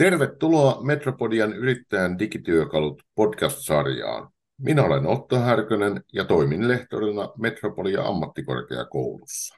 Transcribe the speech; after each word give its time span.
Tervetuloa 0.00 0.82
Metropodian 0.82 1.52
yrittäjän 1.52 2.18
digityökalut 2.18 3.02
podcast-sarjaan. 3.14 4.28
Minä 4.58 4.84
olen 4.84 5.06
Otto 5.06 5.36
Härkönen 5.36 6.04
ja 6.12 6.24
toimin 6.24 6.68
lehtorina 6.68 7.28
Metropolia 7.38 8.02
ammattikorkeakoulussa. 8.02 9.56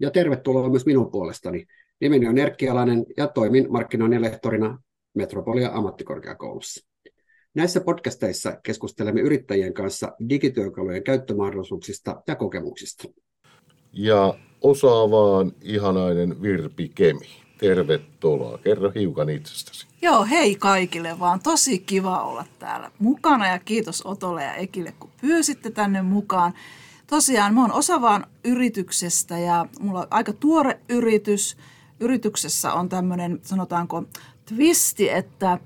Ja 0.00 0.10
tervetuloa 0.10 0.68
myös 0.68 0.86
minun 0.86 1.10
puolestani. 1.10 1.66
Nimeni 2.00 2.28
on 2.28 2.38
Erkki 2.38 2.68
Alanen 2.68 3.04
ja 3.16 3.28
toimin 3.28 3.66
markkinoinnin 3.72 4.22
lehtorina 4.22 4.78
Metropolia 5.14 5.70
ammattikorkeakoulussa. 5.72 6.86
Näissä 7.54 7.80
podcasteissa 7.80 8.60
keskustelemme 8.62 9.20
yrittäjien 9.20 9.74
kanssa 9.74 10.12
digityökalujen 10.28 11.04
käyttömahdollisuuksista 11.04 12.22
ja 12.28 12.36
kokemuksista. 12.36 13.08
Ja 13.92 14.34
osaavaan 14.60 15.52
ihanainen 15.62 16.42
Virpi 16.42 16.88
Kemi. 16.94 17.45
Tervetuloa. 17.58 18.58
Kerro 18.58 18.92
hiukan 18.94 19.30
itsestäsi. 19.30 19.86
Joo, 20.02 20.24
hei 20.24 20.54
kaikille 20.54 21.18
vaan. 21.18 21.40
Tosi 21.40 21.78
kiva 21.78 22.22
olla 22.22 22.44
täällä 22.58 22.90
mukana 22.98 23.48
ja 23.48 23.58
kiitos 23.58 24.06
Otolle 24.06 24.44
ja 24.44 24.54
Ekille, 24.54 24.92
kun 25.00 25.10
pyysitte 25.20 25.70
tänne 25.70 26.02
mukaan. 26.02 26.54
Tosiaan 27.06 27.54
mä 27.54 27.60
oon 27.60 27.72
osavaan 27.72 28.26
yrityksestä 28.44 29.38
ja 29.38 29.66
mulla 29.80 30.00
on 30.00 30.06
aika 30.10 30.32
tuore 30.32 30.80
yritys. 30.88 31.56
Yrityksessä 32.00 32.72
on 32.72 32.88
tämmöinen, 32.88 33.40
sanotaanko, 33.42 34.04
twisti, 34.46 35.10
että 35.10 35.58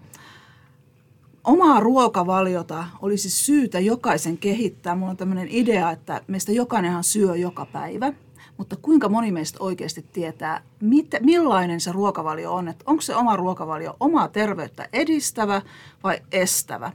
omaa 1.45 1.81
ruokavaliota 1.81 2.85
olisi 3.03 3.31
syytä 3.31 3.81
jokaisen 3.81 4.39
kehittää. 4.39 4.95
Mulla 4.95 5.11
on 5.11 5.17
tämmöinen 5.17 5.49
idea, 5.51 5.91
että 5.91 6.21
meistä 6.27 6.53
jokainenhan 6.53 7.05
syö 7.05 7.37
joka 7.37 7.67
päivä– 7.67 8.13
mutta 8.61 8.77
kuinka 8.77 9.09
moni 9.09 9.33
meistä 9.33 9.59
oikeasti 9.61 10.07
tietää, 10.13 10.63
mit, 10.81 11.07
millainen 11.21 11.81
se 11.81 11.93
ruokavalio 11.93 12.55
on, 12.55 12.69
että 12.69 12.85
onko 12.87 13.03
se 13.03 13.17
oma 13.17 13.37
ruokavalio 13.37 13.97
omaa 14.01 14.29
terveyttä 14.29 14.89
edistävä 14.93 15.63
vai 16.05 16.21
estävä. 16.33 16.93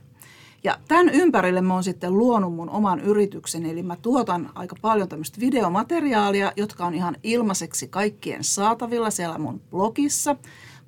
Ja 0.63 0.77
tämän 0.87 1.09
ympärille 1.09 1.61
mä 1.61 1.73
oon 1.73 1.83
sitten 1.83 2.17
luonut 2.17 2.53
mun 2.53 2.69
oman 2.69 2.99
yrityksen, 2.99 3.65
eli 3.65 3.83
mä 3.83 3.95
tuotan 3.95 4.51
aika 4.55 4.75
paljon 4.81 5.09
tämmöistä 5.09 5.39
videomateriaalia, 5.39 6.51
jotka 6.55 6.85
on 6.85 6.93
ihan 6.93 7.15
ilmaiseksi 7.23 7.87
kaikkien 7.87 8.43
saatavilla 8.43 9.09
siellä 9.09 9.37
mun 9.37 9.61
blogissa. 9.71 10.35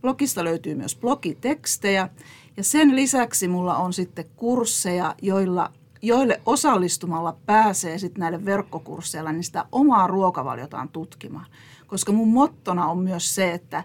Blogista 0.01 0.43
löytyy 0.43 0.75
myös 0.75 0.95
blogitekstejä 0.95 2.09
ja 2.57 2.63
sen 2.63 2.95
lisäksi 2.95 3.47
mulla 3.47 3.77
on 3.77 3.93
sitten 3.93 4.25
kursseja, 4.35 5.15
joilla 5.21 5.71
joille 6.01 6.41
osallistumalla 6.45 7.37
pääsee 7.45 7.97
sitten 7.97 8.19
näille 8.19 8.45
verkkokursseilla 8.45 9.31
niin 9.31 9.43
sitä 9.43 9.65
omaa 9.71 10.07
ruokavaliotaan 10.07 10.89
tutkimaan. 10.89 11.45
Koska 11.87 12.11
mun 12.11 12.27
mottona 12.27 12.87
on 12.87 12.97
myös 12.97 13.35
se, 13.35 13.51
että 13.51 13.83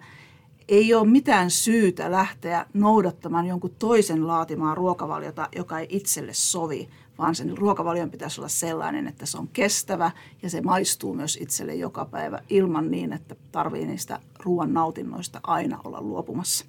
ei 0.69 0.95
ole 0.95 1.09
mitään 1.09 1.51
syytä 1.51 2.11
lähteä 2.11 2.67
noudattamaan 2.75 3.47
jonkun 3.47 3.75
toisen 3.79 4.27
laatimaa 4.27 4.75
ruokavaliota, 4.75 5.49
joka 5.57 5.79
ei 5.79 5.87
itselle 5.91 6.35
sovi, 6.35 6.89
vaan 7.19 7.35
sen 7.35 7.59
ruokavalion 7.59 8.11
pitäisi 8.11 8.41
olla 8.41 8.49
sellainen, 8.49 9.07
että 9.07 9.27
se 9.27 9.39
on 9.39 9.49
kestävä 9.49 10.11
ja 10.43 10.51
se 10.51 10.61
maistuu 10.61 11.15
myös 11.15 11.39
itselle 11.41 11.75
joka 11.75 12.05
päivä 12.05 12.43
ilman 12.49 12.91
niin, 12.91 13.13
että 13.13 13.37
tarvii 13.53 13.87
niistä 13.87 14.21
ruoan 14.39 14.75
nautinnoista 14.75 15.41
aina 15.43 15.81
olla 15.85 16.01
luopumassa 16.01 16.65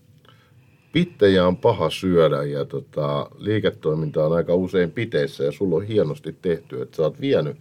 pittejä 0.93 1.47
on 1.47 1.57
paha 1.57 1.89
syödä 1.89 2.43
ja 2.43 2.65
tota, 2.65 3.29
liiketoiminta 3.37 4.25
on 4.25 4.33
aika 4.33 4.55
usein 4.55 4.91
piteissä 4.91 5.43
ja 5.43 5.51
sulla 5.51 5.75
on 5.75 5.83
hienosti 5.83 6.35
tehty, 6.41 6.81
että 6.81 6.97
sä 6.97 7.03
oot 7.03 7.21
vienyt 7.21 7.57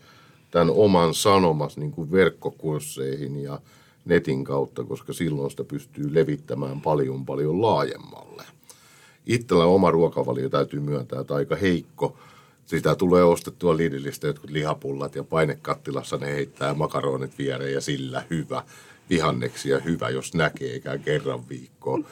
tämän 0.50 0.70
oman 0.70 1.14
sanomas 1.14 1.76
niin 1.76 1.92
kuin 1.92 2.12
verkkokursseihin 2.12 3.42
ja 3.42 3.60
netin 4.04 4.44
kautta, 4.44 4.84
koska 4.84 5.12
silloin 5.12 5.50
sitä 5.50 5.64
pystyy 5.64 6.14
levittämään 6.14 6.80
paljon 6.80 7.26
paljon 7.26 7.62
laajemmalle. 7.62 8.42
Itsellä 9.26 9.64
oma 9.64 9.90
ruokavalio 9.90 10.48
täytyy 10.48 10.80
myöntää, 10.80 11.20
että 11.20 11.34
aika 11.34 11.56
heikko. 11.56 12.16
Sitä 12.66 12.94
tulee 12.94 13.24
ostettua 13.24 13.76
Lidlistä 13.76 14.26
jotkut 14.26 14.50
lihapullat 14.50 15.14
ja 15.14 15.24
painekattilassa 15.24 16.16
ne 16.16 16.26
heittää 16.26 16.74
makaronit 16.74 17.38
viereen 17.38 17.72
ja 17.72 17.80
sillä 17.80 18.24
hyvä. 18.30 18.62
Vihanneksia 19.10 19.78
hyvä, 19.78 20.08
jos 20.08 20.34
näkee, 20.34 20.72
eikä 20.72 20.98
kerran 20.98 21.48
viikkoon. 21.48 22.06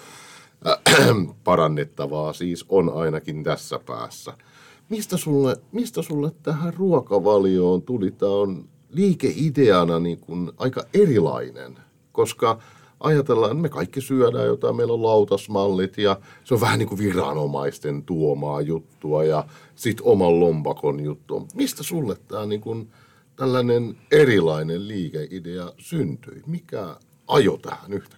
parannettavaa 1.44 2.32
siis 2.32 2.64
on 2.68 2.92
ainakin 2.94 3.44
tässä 3.44 3.78
päässä. 3.86 4.32
Mistä 4.88 5.16
sulle, 5.16 5.56
mistä 5.72 6.02
sulle 6.02 6.32
tähän 6.42 6.74
ruokavalioon 6.74 7.82
tuli? 7.82 8.10
Tämä 8.10 8.32
on 8.32 8.68
liikeideana 8.88 9.98
niin 9.98 10.18
kuin 10.18 10.52
aika 10.58 10.84
erilainen, 10.94 11.78
koska 12.12 12.58
ajatellaan, 13.00 13.50
että 13.50 13.62
me 13.62 13.68
kaikki 13.68 14.00
syödään 14.00 14.46
jotain, 14.46 14.76
meillä 14.76 14.92
on 14.92 15.02
lautasmallit 15.02 15.98
ja 15.98 16.20
se 16.44 16.54
on 16.54 16.60
vähän 16.60 16.78
niin 16.78 16.88
kuin 16.88 16.98
viranomaisten 16.98 18.02
tuomaa 18.02 18.60
juttua 18.60 19.24
ja 19.24 19.44
sitten 19.74 20.06
oman 20.06 20.40
lompakon 20.40 21.04
juttu. 21.04 21.48
Mistä 21.54 21.82
sulle 21.82 22.16
tämä 22.28 22.46
niin 22.46 22.60
kuin 22.60 22.90
tällainen 23.36 23.96
erilainen 24.10 24.88
liikeidea 24.88 25.72
syntyi? 25.78 26.42
Mikä 26.46 26.96
ajo 27.26 27.56
tähän 27.56 27.92
yhtä? 27.92 28.16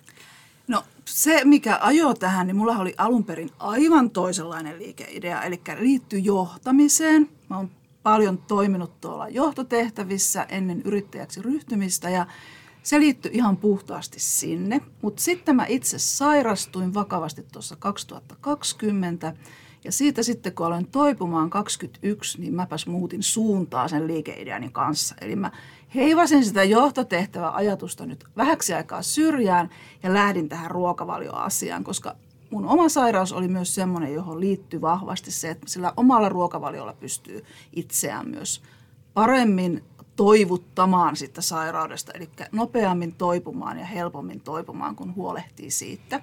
No 0.69 0.85
se, 1.05 1.45
mikä 1.45 1.79
ajoi 1.83 2.15
tähän, 2.15 2.47
niin 2.47 2.57
mulla 2.57 2.79
oli 2.79 2.95
alun 2.99 3.25
perin 3.25 3.51
aivan 3.59 4.11
toisenlainen 4.11 4.79
liikeidea, 4.79 5.43
eli 5.43 5.61
liittyy 5.79 6.19
johtamiseen. 6.19 7.29
Mä 7.51 7.57
oon 7.57 7.71
paljon 8.03 8.39
toiminut 8.39 9.01
tuolla 9.01 9.29
johtotehtävissä 9.29 10.47
ennen 10.49 10.83
yrittäjäksi 10.83 11.43
ryhtymistä 11.43 12.11
ja 12.11 12.27
se 12.83 13.01
liittyy 13.01 13.31
ihan 13.35 13.57
puhtaasti 13.57 14.21
sinne. 14.21 14.81
Mutta 15.03 15.23
sitten 15.23 15.57
mä 15.57 15.67
itse 15.69 15.99
sairastuin 15.99 16.95
vakavasti 16.95 17.47
tuossa 17.53 17.77
2020 17.77 19.35
ja 19.85 19.93
siitä 19.93 20.23
sitten 20.23 20.53
kun 20.53 20.67
aloin 20.67 20.87
toipumaan 20.87 21.51
21, 21.51 22.41
niin 22.41 22.55
mäpäs 22.55 22.87
muutin 22.87 23.23
suuntaa 23.23 23.89
sen 23.89 24.07
liikeideani 24.07 24.69
kanssa. 24.73 25.15
Eli 25.21 25.37
mä 25.37 25.51
heivasin 25.95 26.45
sitä 26.45 26.65
johtotehtävää 26.65 27.55
ajatusta 27.55 28.07
nyt 28.07 28.25
vähäksi 28.37 28.75
aikaa 28.75 29.03
syrjään 29.03 29.71
ja 30.03 30.15
lähdin 30.15 30.49
tähän 30.49 30.71
ruokavalioasiaan, 30.71 31.85
koska 31.85 32.17
mun 32.51 32.67
oma 32.67 32.89
sairaus 32.89 33.33
oli 33.33 33.49
myös 33.49 33.75
semmoinen, 33.75 34.15
johon 34.15 34.41
liittyy 34.41 34.81
vahvasti 34.81 35.31
se, 35.31 35.51
että 35.51 35.69
sillä 35.69 35.93
omalla 35.97 36.29
ruokavaliolla 36.29 36.93
pystyy 36.93 37.45
itseään 37.73 38.29
myös 38.29 38.63
paremmin 39.15 39.85
toivuttamaan 40.17 41.17
sitä 41.17 41.41
sairaudesta, 41.41 42.13
eli 42.13 42.29
nopeammin 42.53 43.13
toipumaan 43.13 43.79
ja 43.79 43.87
helpommin 43.87 44.41
toipumaan, 44.41 44.97
kun 44.97 45.15
huolehtii 45.15 45.71
siitä. 45.71 46.21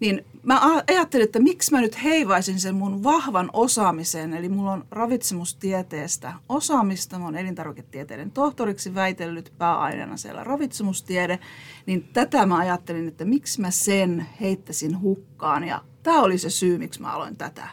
Niin 0.00 0.24
mä 0.42 0.60
ajattelin, 0.86 1.24
että 1.24 1.38
miksi 1.38 1.72
mä 1.72 1.80
nyt 1.80 2.02
heivaisin 2.02 2.60
sen 2.60 2.74
mun 2.74 3.04
vahvan 3.04 3.50
osaamisen, 3.52 4.34
eli 4.34 4.48
mulla 4.48 4.72
on 4.72 4.84
ravitsemustieteestä 4.90 6.34
osaamista, 6.48 7.18
mä 7.18 7.24
oon 7.24 7.36
elintarviketieteiden 7.36 8.30
tohtoriksi 8.30 8.94
väitellyt 8.94 9.52
pääaineena 9.58 10.16
siellä 10.16 10.44
ravitsemustiede, 10.44 11.38
niin 11.86 12.08
tätä 12.12 12.46
mä 12.46 12.56
ajattelin, 12.56 13.08
että 13.08 13.24
miksi 13.24 13.60
mä 13.60 13.70
sen 13.70 14.26
heittäisin 14.40 15.00
hukkaan, 15.00 15.64
ja 15.64 15.82
tämä 16.02 16.22
oli 16.22 16.38
se 16.38 16.50
syy, 16.50 16.78
miksi 16.78 17.00
mä 17.00 17.12
aloin 17.12 17.36
tätä 17.36 17.68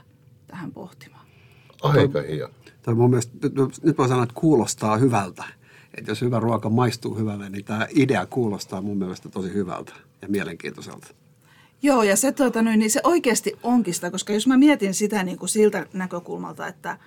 tähän 0.48 0.72
pohtimaan. 0.72 1.26
Aika 1.82 2.22
hieno. 2.22 2.50
Tämä 2.82 2.96
mun 2.96 3.10
mielestä, 3.10 3.34
nyt 3.84 3.98
mä 3.98 4.08
sanon, 4.08 4.24
että 4.24 4.36
kuulostaa 4.36 4.98
hyvältä. 4.98 5.44
Että 5.98 6.12
jos 6.12 6.22
hyvä 6.22 6.40
ruoka 6.40 6.70
maistuu 6.70 7.18
hyvälle, 7.18 7.50
niin 7.50 7.66
tämä 7.66 7.88
idea 7.90 8.26
kuulostaa 8.26 8.82
mun 8.82 8.98
mielestä 8.98 9.30
tosi 9.30 9.54
hyvältä 9.54 9.94
ja 10.22 10.28
mielenkiintoiselta. 10.28 11.08
Joo, 11.86 12.04
ja 12.04 12.16
se, 12.16 12.32
tuota, 12.32 12.62
niin 12.62 12.92
se 12.92 13.02
oikeasti 13.04 13.54
onkin 13.64 13.94
sitä, 13.94 14.12
koska 14.12 14.34
jos 14.34 14.48
mä 14.48 14.58
mietin 14.58 14.94
sitä 14.94 15.24
niin 15.24 15.38
kuin 15.38 15.50
siltä 15.50 15.86
näkökulmalta, 15.94 16.68
että, 16.68 16.98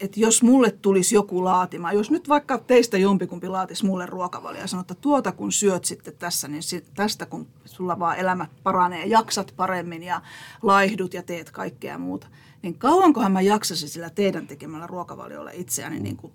että 0.00 0.20
jos 0.20 0.42
mulle 0.42 0.70
tulisi 0.70 1.14
joku 1.14 1.44
laatima, 1.44 1.92
jos 1.92 2.10
nyt 2.10 2.28
vaikka 2.28 2.58
teistä 2.58 2.98
jompikumpi 2.98 3.48
laatisi 3.48 3.86
mulle 3.86 4.06
ruokavalio 4.06 4.60
ja 4.60 4.66
sanoo, 4.66 4.80
että 4.80 4.94
tuota 4.94 5.32
kun 5.32 5.52
syöt 5.52 5.84
sitten 5.84 6.14
tässä, 6.18 6.48
niin 6.48 6.62
tästä 6.94 7.26
kun 7.26 7.46
sulla 7.64 7.98
vaan 7.98 8.18
elämä 8.18 8.46
paranee, 8.62 9.06
jaksat 9.06 9.54
paremmin 9.56 10.02
ja 10.02 10.20
laihdut 10.62 11.14
ja 11.14 11.22
teet 11.22 11.50
kaikkea 11.50 11.98
muuta, 11.98 12.26
niin 12.62 12.78
kauankohan 12.78 13.32
mä 13.32 13.40
jaksasin 13.40 13.88
sillä 13.88 14.10
teidän 14.10 14.46
tekemällä 14.46 14.86
ruokavaliolla 14.86 15.50
itseäni 15.50 16.00
niin 16.00 16.16
kuin 16.16 16.32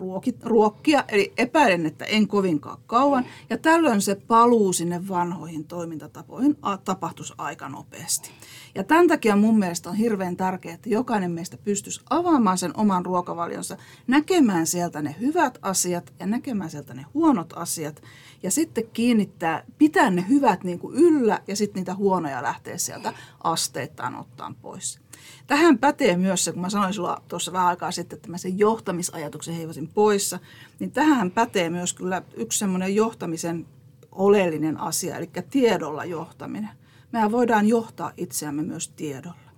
ruokit, 0.00 0.44
ruokkia, 0.44 1.04
eli 1.08 1.32
epäilen, 1.36 1.86
että 1.86 2.04
en 2.04 2.28
kovinkaan 2.28 2.78
kauan. 2.86 3.24
Ja 3.50 3.58
tällöin 3.58 4.02
se 4.02 4.14
paluu 4.14 4.72
sinne 4.72 5.08
vanhoihin 5.08 5.64
toimintatapoihin 5.64 6.56
tapahtuisi 6.84 7.34
aika 7.38 7.68
nopeasti. 7.68 8.30
Ja 8.74 8.84
tämän 8.84 9.08
takia 9.08 9.36
mun 9.36 9.58
mielestä 9.58 9.90
on 9.90 9.96
hirveän 9.96 10.36
tärkeää, 10.36 10.74
että 10.74 10.88
jokainen 10.88 11.30
meistä 11.30 11.56
pystyisi 11.56 12.00
avaamaan 12.10 12.58
sen 12.58 12.76
oman 12.76 13.06
ruokavalionsa, 13.06 13.76
näkemään 14.06 14.66
sieltä 14.66 15.02
ne 15.02 15.16
hyvät 15.20 15.58
asiat 15.62 16.12
ja 16.20 16.26
näkemään 16.26 16.70
sieltä 16.70 16.94
ne 16.94 17.06
huonot 17.14 17.52
asiat. 17.56 18.02
Ja 18.42 18.50
sitten 18.50 18.84
kiinnittää, 18.92 19.64
pitää 19.78 20.10
ne 20.10 20.24
hyvät 20.28 20.64
niin 20.64 20.78
kuin 20.78 20.94
yllä 20.96 21.40
ja 21.46 21.56
sitten 21.56 21.80
niitä 21.80 21.94
huonoja 21.94 22.42
lähtee 22.42 22.78
sieltä 22.78 23.12
asteittain 23.44 24.14
ottaan 24.14 24.54
pois. 24.54 25.00
Tähän 25.46 25.78
pätee 25.78 26.16
myös 26.16 26.44
se, 26.44 26.52
kun 26.52 26.62
mä 26.62 26.70
sanoin 26.70 26.94
sulla 26.94 27.22
tuossa 27.28 27.52
vähän 27.52 27.68
aikaa 27.68 27.90
sitten, 27.90 28.16
että 28.16 28.30
mä 28.30 28.38
sen 28.38 28.58
johtamisajatuksen 28.58 29.54
heivasin 29.54 29.88
poissa, 29.88 30.38
niin 30.78 30.90
tähän 30.90 31.30
pätee 31.30 31.70
myös 31.70 31.92
kyllä 31.92 32.22
yksi 32.36 32.58
semmoinen 32.58 32.94
johtamisen 32.94 33.66
oleellinen 34.12 34.80
asia, 34.80 35.16
eli 35.16 35.30
tiedolla 35.50 36.04
johtaminen. 36.04 36.70
mehän 37.12 37.32
voidaan 37.32 37.66
johtaa 37.66 38.12
itseämme 38.16 38.62
myös 38.62 38.88
tiedolla. 38.88 39.50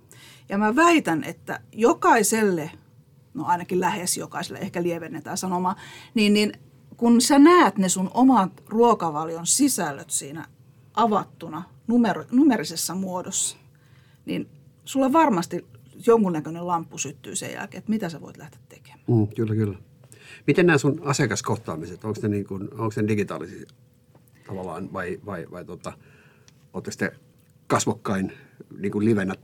Ja 0.49 0.57
mä 0.57 0.75
väitän, 0.75 1.23
että 1.23 1.59
jokaiselle, 1.71 2.71
no 3.33 3.45
ainakin 3.45 3.79
lähes 3.79 4.17
jokaiselle, 4.17 4.59
ehkä 4.59 4.83
lievennetään 4.83 5.37
sanoma, 5.37 5.75
niin, 6.13 6.33
niin 6.33 6.53
kun 6.97 7.21
sä 7.21 7.39
näet 7.39 7.77
ne 7.77 7.89
sun 7.89 8.11
omat 8.13 8.63
ruokavalion 8.67 9.47
sisällöt 9.47 10.09
siinä 10.09 10.45
avattuna 10.93 11.63
numer- 11.87 12.27
numerisessa 12.31 12.95
muodossa, 12.95 13.57
niin 14.25 14.49
sulla 14.85 15.13
varmasti 15.13 15.65
jonkunnäköinen 16.07 16.67
lamppu 16.67 16.97
syttyy 16.97 17.35
sen 17.35 17.53
jälkeen, 17.53 17.79
että 17.79 17.91
mitä 17.91 18.09
sä 18.09 18.21
voit 18.21 18.37
lähteä 18.37 18.59
tekemään. 18.69 19.03
Mm, 19.07 19.27
kyllä, 19.27 19.55
kyllä. 19.55 19.77
Miten 20.47 20.65
nämä 20.65 20.77
sun 20.77 21.01
asiakaskohtaamiset, 21.03 22.03
onko 22.03 22.19
ne, 22.21 22.29
niin 22.29 22.45
kuin, 22.45 22.61
onko 22.73 22.93
ne 22.95 23.07
digitaalisia 23.07 23.65
tavallaan 24.47 24.93
vai, 24.93 25.19
vai, 25.25 25.45
vai 25.51 25.65
tota, 25.65 25.93
oletteko 26.73 26.95
te 26.97 27.11
kasvokkain 27.67 28.33
niin 28.79 28.91
kuin 28.91 29.05
livenä 29.05 29.35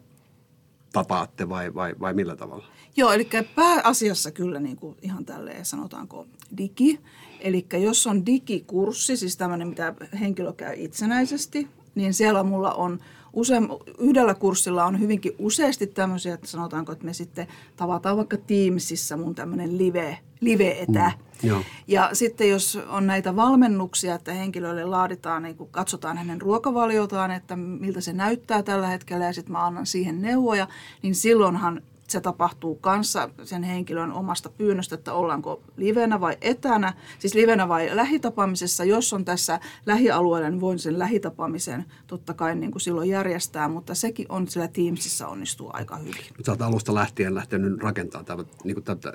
tapaatte 0.94 1.50
vai, 1.50 1.74
vai, 1.74 1.96
vai 2.00 2.14
millä 2.14 2.36
tavalla? 2.36 2.66
Joo, 2.98 3.12
eli 3.12 3.30
pääasiassa 3.56 4.32
kyllä 4.32 4.60
niin 4.60 4.78
kuin 4.78 4.98
ihan 5.02 5.26
tälleen 5.26 5.66
sanotaanko 5.66 6.28
digi. 6.58 7.00
Eli 7.40 7.66
jos 7.74 8.08
on 8.08 8.26
digikurssi, 8.26 9.18
siis 9.18 9.38
tämmöinen, 9.38 9.68
mitä 9.68 9.94
henkilö 10.20 10.54
käy 10.54 10.74
itsenäisesti, 10.78 11.68
niin 11.96 12.14
siellä 12.14 12.44
mulla 12.44 12.74
on 12.74 13.00
usein, 13.34 13.70
yhdellä 14.00 14.34
kurssilla 14.34 14.86
on 14.86 15.00
hyvinkin 15.00 15.36
useasti 15.40 15.88
tämmöisiä, 15.88 16.34
että 16.34 16.48
sanotaanko, 16.48 16.92
että 16.92 17.06
me 17.06 17.14
sitten 17.14 17.48
tavataan 17.76 18.18
vaikka 18.18 18.38
Teamsissa 18.38 19.18
mun 19.18 19.36
tämmöinen 19.36 19.78
live, 19.78 20.18
live-etä. 20.40 21.12
Mm, 21.44 21.64
ja 21.88 22.10
sitten 22.14 22.50
jos 22.50 22.80
on 22.90 23.08
näitä 23.08 23.36
valmennuksia, 23.36 24.16
että 24.16 24.34
henkilölle 24.34 24.86
laaditaan, 24.86 25.44
niin 25.44 25.56
kun 25.56 25.70
katsotaan 25.72 26.18
hänen 26.18 26.42
ruokavaliotaan, 26.42 27.32
että 27.32 27.56
miltä 27.56 28.02
se 28.02 28.14
näyttää 28.14 28.64
tällä 28.64 28.88
hetkellä 28.88 29.26
ja 29.26 29.34
sitten 29.34 29.52
mä 29.52 29.66
annan 29.66 29.86
siihen 29.86 30.22
neuvoja, 30.22 30.68
niin 31.02 31.16
silloinhan 31.16 31.82
se 32.10 32.22
tapahtuu 32.22 32.76
kanssa 32.76 33.30
sen 33.44 33.64
henkilön 33.64 34.12
omasta 34.12 34.50
pyynnöstä, 34.50 34.96
että 34.96 35.14
ollaanko 35.14 35.64
livenä 35.78 36.22
vai 36.22 36.38
etänä, 36.42 36.94
siis 37.20 37.34
livenä 37.34 37.68
vai 37.68 37.90
lähitapaamisessa. 37.94 38.84
Jos 38.84 39.14
on 39.14 39.26
tässä 39.26 39.60
lähialueella, 39.86 40.50
niin 40.50 40.62
voin 40.62 40.80
sen 40.80 41.00
lähitapaamisen 41.00 41.86
totta 42.08 42.34
kai 42.34 42.56
niin 42.56 42.72
kuin 42.72 42.82
silloin 42.82 43.10
järjestää, 43.10 43.68
mutta 43.68 43.96
sekin 43.96 44.26
on 44.30 44.48
sillä 44.48 44.68
Teamsissa 44.68 45.28
onnistuu 45.28 45.70
aika 45.74 45.96
hyvin. 45.96 46.16
Mutta 46.38 46.52
olet 46.52 46.62
alusta 46.62 46.94
lähtien 46.94 47.36
lähtenyt 47.36 47.84
rakentamaan 47.84 48.26
tätä, 48.26 48.44
niin 48.64 48.76
kuin 48.76 48.84
tätä 48.84 49.14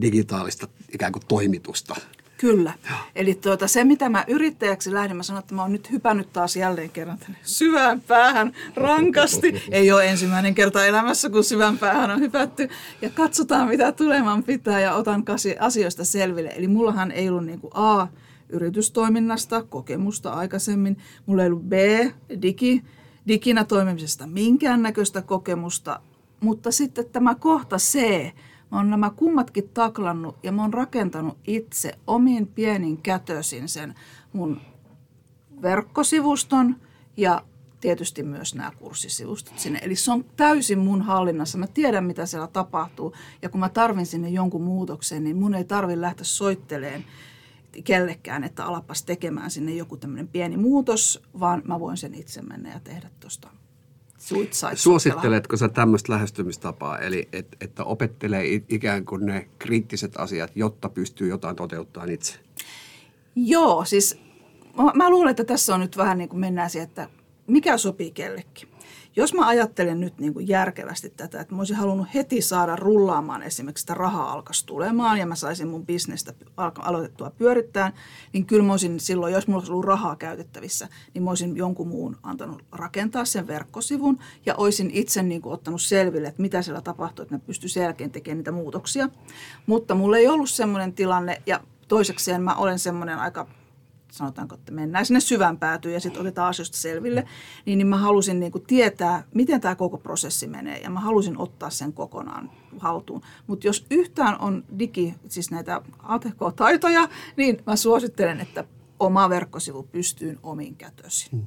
digitaalista 0.00 0.68
ikään 0.92 1.12
kuin 1.12 1.22
toimitusta 1.28 1.94
Kyllä. 2.42 2.72
Ja. 2.84 2.96
Eli 3.14 3.34
tuota, 3.34 3.68
se, 3.68 3.84
mitä 3.84 4.08
mä 4.08 4.24
yrittäjäksi 4.28 4.94
lähdin, 4.94 5.16
mä 5.16 5.22
sanoin, 5.22 5.42
että 5.42 5.54
mä 5.54 5.62
oon 5.62 5.72
nyt 5.72 5.90
hypännyt 5.90 6.32
taas 6.32 6.56
jälleen 6.56 6.90
kerran 6.90 7.18
tänne 7.18 7.38
syvään 7.42 8.00
päähän 8.00 8.52
rankasti. 8.76 9.62
Ei 9.70 9.92
ole 9.92 10.08
ensimmäinen 10.08 10.54
kerta 10.54 10.86
elämässä, 10.86 11.30
kun 11.30 11.44
syvään 11.44 11.78
päähän 11.78 12.10
on 12.10 12.20
hypätty. 12.20 12.68
Ja 13.02 13.10
katsotaan, 13.10 13.68
mitä 13.68 13.92
tuleman 13.92 14.42
pitää 14.42 14.80
ja 14.80 14.94
otan 14.94 15.24
asioista 15.60 16.04
selville. 16.04 16.48
Eli 16.56 16.68
mullahan 16.68 17.10
ei 17.10 17.28
ollut 17.28 17.46
niin 17.46 17.60
kuin 17.60 17.70
A, 17.74 18.06
yritystoiminnasta 18.48 19.62
kokemusta 19.62 20.32
aikaisemmin. 20.32 20.96
Mulla 21.26 21.42
ei 21.42 21.48
ollut 21.48 21.68
B, 21.68 21.72
digi, 22.42 22.82
diginä 23.28 23.64
toimimisesta 23.64 24.26
minkäännäköistä 24.26 25.22
kokemusta. 25.22 26.00
Mutta 26.40 26.70
sitten 26.70 27.04
tämä 27.12 27.34
kohta 27.34 27.76
C, 27.76 27.98
Mä 28.72 28.78
oon 28.78 28.90
nämä 28.90 29.10
kummatkin 29.10 29.68
taklannut 29.68 30.36
ja 30.42 30.52
mä 30.52 30.62
oon 30.62 30.74
rakentanut 30.74 31.38
itse 31.46 31.92
omin 32.06 32.46
pienin 32.46 33.02
kätösin 33.02 33.68
sen 33.68 33.94
mun 34.32 34.60
verkkosivuston 35.62 36.76
ja 37.16 37.44
tietysti 37.80 38.22
myös 38.22 38.54
nämä 38.54 38.72
kurssisivustot 38.78 39.58
sinne. 39.58 39.80
Eli 39.82 39.96
se 39.96 40.12
on 40.12 40.24
täysin 40.36 40.78
mun 40.78 41.02
hallinnassa. 41.02 41.58
Mä 41.58 41.66
tiedän, 41.66 42.04
mitä 42.04 42.26
siellä 42.26 42.46
tapahtuu. 42.46 43.14
Ja 43.42 43.48
kun 43.48 43.60
mä 43.60 43.68
tarvin 43.68 44.06
sinne 44.06 44.28
jonkun 44.28 44.62
muutoksen, 44.62 45.24
niin 45.24 45.36
mun 45.36 45.54
ei 45.54 45.64
tarvi 45.64 46.00
lähteä 46.00 46.24
soitteleen 46.24 47.04
kellekään, 47.84 48.44
että 48.44 48.64
alapas 48.64 49.02
tekemään 49.02 49.50
sinne 49.50 49.72
joku 49.72 49.96
tämmöinen 49.96 50.28
pieni 50.28 50.56
muutos, 50.56 51.22
vaan 51.40 51.62
mä 51.64 51.80
voin 51.80 51.96
sen 51.96 52.14
itse 52.14 52.42
mennä 52.42 52.72
ja 52.72 52.80
tehdä 52.80 53.10
tuosta 53.20 53.48
Suositteletko 54.74 55.56
sä 55.56 55.68
tämmöistä 55.68 56.12
lähestymistapaa, 56.12 56.98
eli 56.98 57.28
et, 57.32 57.56
että 57.60 57.84
opettelee 57.84 58.44
ikään 58.68 59.04
kuin 59.04 59.26
ne 59.26 59.48
kriittiset 59.58 60.12
asiat, 60.16 60.50
jotta 60.54 60.88
pystyy 60.88 61.28
jotain 61.28 61.56
toteuttamaan 61.56 62.10
itse? 62.10 62.34
Joo, 63.36 63.84
siis 63.84 64.18
mä, 64.76 64.92
mä 64.94 65.10
luulen, 65.10 65.30
että 65.30 65.44
tässä 65.44 65.74
on 65.74 65.80
nyt 65.80 65.96
vähän 65.96 66.18
niin 66.18 66.28
kuin 66.28 66.40
mennään 66.40 66.70
siihen, 66.70 66.88
että 66.88 67.08
mikä 67.46 67.76
sopii 67.76 68.10
kellekin. 68.10 68.68
Jos 69.16 69.34
mä 69.34 69.46
ajattelen 69.46 70.00
nyt 70.00 70.18
niin 70.18 70.34
kuin 70.34 70.48
järkevästi 70.48 71.10
tätä, 71.10 71.40
että 71.40 71.54
mä 71.54 71.60
olisin 71.60 71.76
halunnut 71.76 72.14
heti 72.14 72.42
saada 72.42 72.76
rullaamaan 72.76 73.42
esimerkiksi, 73.42 73.82
että 73.82 73.94
rahaa 73.94 74.32
alkaisi 74.32 74.66
tulemaan 74.66 75.18
ja 75.18 75.26
mä 75.26 75.34
saisin 75.34 75.68
mun 75.68 75.86
bisnestä 75.86 76.32
aloitettua 76.56 77.30
pyörittää, 77.30 77.92
niin 78.32 78.46
kyllä 78.46 78.62
mä 78.62 78.72
olisin 78.72 79.00
silloin, 79.00 79.32
jos 79.32 79.46
mulla 79.46 79.58
olisi 79.58 79.72
ollut 79.72 79.84
rahaa 79.84 80.16
käytettävissä, 80.16 80.88
niin 81.14 81.22
mä 81.22 81.30
olisin 81.30 81.56
jonkun 81.56 81.88
muun 81.88 82.16
antanut 82.22 82.64
rakentaa 82.72 83.24
sen 83.24 83.46
verkkosivun 83.46 84.18
ja 84.46 84.54
olisin 84.54 84.90
itse 84.90 85.22
niin 85.22 85.42
kuin 85.42 85.52
ottanut 85.52 85.82
selville, 85.82 86.28
että 86.28 86.42
mitä 86.42 86.62
siellä 86.62 86.80
tapahtuu, 86.80 87.22
että 87.22 87.34
mä 87.34 87.38
pystyisin 87.38 87.82
jälkeen 87.82 88.10
tekemään 88.10 88.38
niitä 88.38 88.52
muutoksia. 88.52 89.08
Mutta 89.66 89.94
mulla 89.94 90.16
ei 90.16 90.28
ollut 90.28 90.50
semmoinen 90.50 90.92
tilanne 90.92 91.42
ja 91.46 91.60
toisekseen 91.88 92.42
mä 92.42 92.54
olen 92.54 92.78
semmoinen 92.78 93.18
aika 93.18 93.46
sanotaanko, 94.12 94.54
että 94.54 94.72
mennään 94.72 95.06
sinne 95.06 95.20
syvän 95.20 95.58
päätyyn 95.58 95.94
ja 95.94 96.00
sitten 96.00 96.20
otetaan 96.20 96.48
asioista 96.48 96.76
selville, 96.76 97.24
niin, 97.66 97.78
niin 97.78 97.86
mä 97.86 97.96
halusin 97.96 98.40
niin 98.40 98.52
kuin 98.52 98.66
tietää, 98.66 99.24
miten 99.34 99.60
tämä 99.60 99.74
koko 99.74 99.98
prosessi 99.98 100.46
menee 100.46 100.78
ja 100.78 100.90
mä 100.90 101.00
halusin 101.00 101.38
ottaa 101.38 101.70
sen 101.70 101.92
kokonaan 101.92 102.50
haltuun. 102.78 103.22
Mutta 103.46 103.66
jos 103.66 103.86
yhtään 103.90 104.40
on 104.40 104.64
digi, 104.78 105.14
siis 105.28 105.50
näitä 105.50 105.82
ATK-taitoja, 106.02 107.08
niin 107.36 107.58
mä 107.66 107.76
suosittelen, 107.76 108.40
että 108.40 108.64
oma 109.00 109.28
verkkosivu 109.28 109.82
pystyyn 109.82 110.38
omin 110.42 110.76
kätösin. 110.76 111.30
Hmm. 111.32 111.46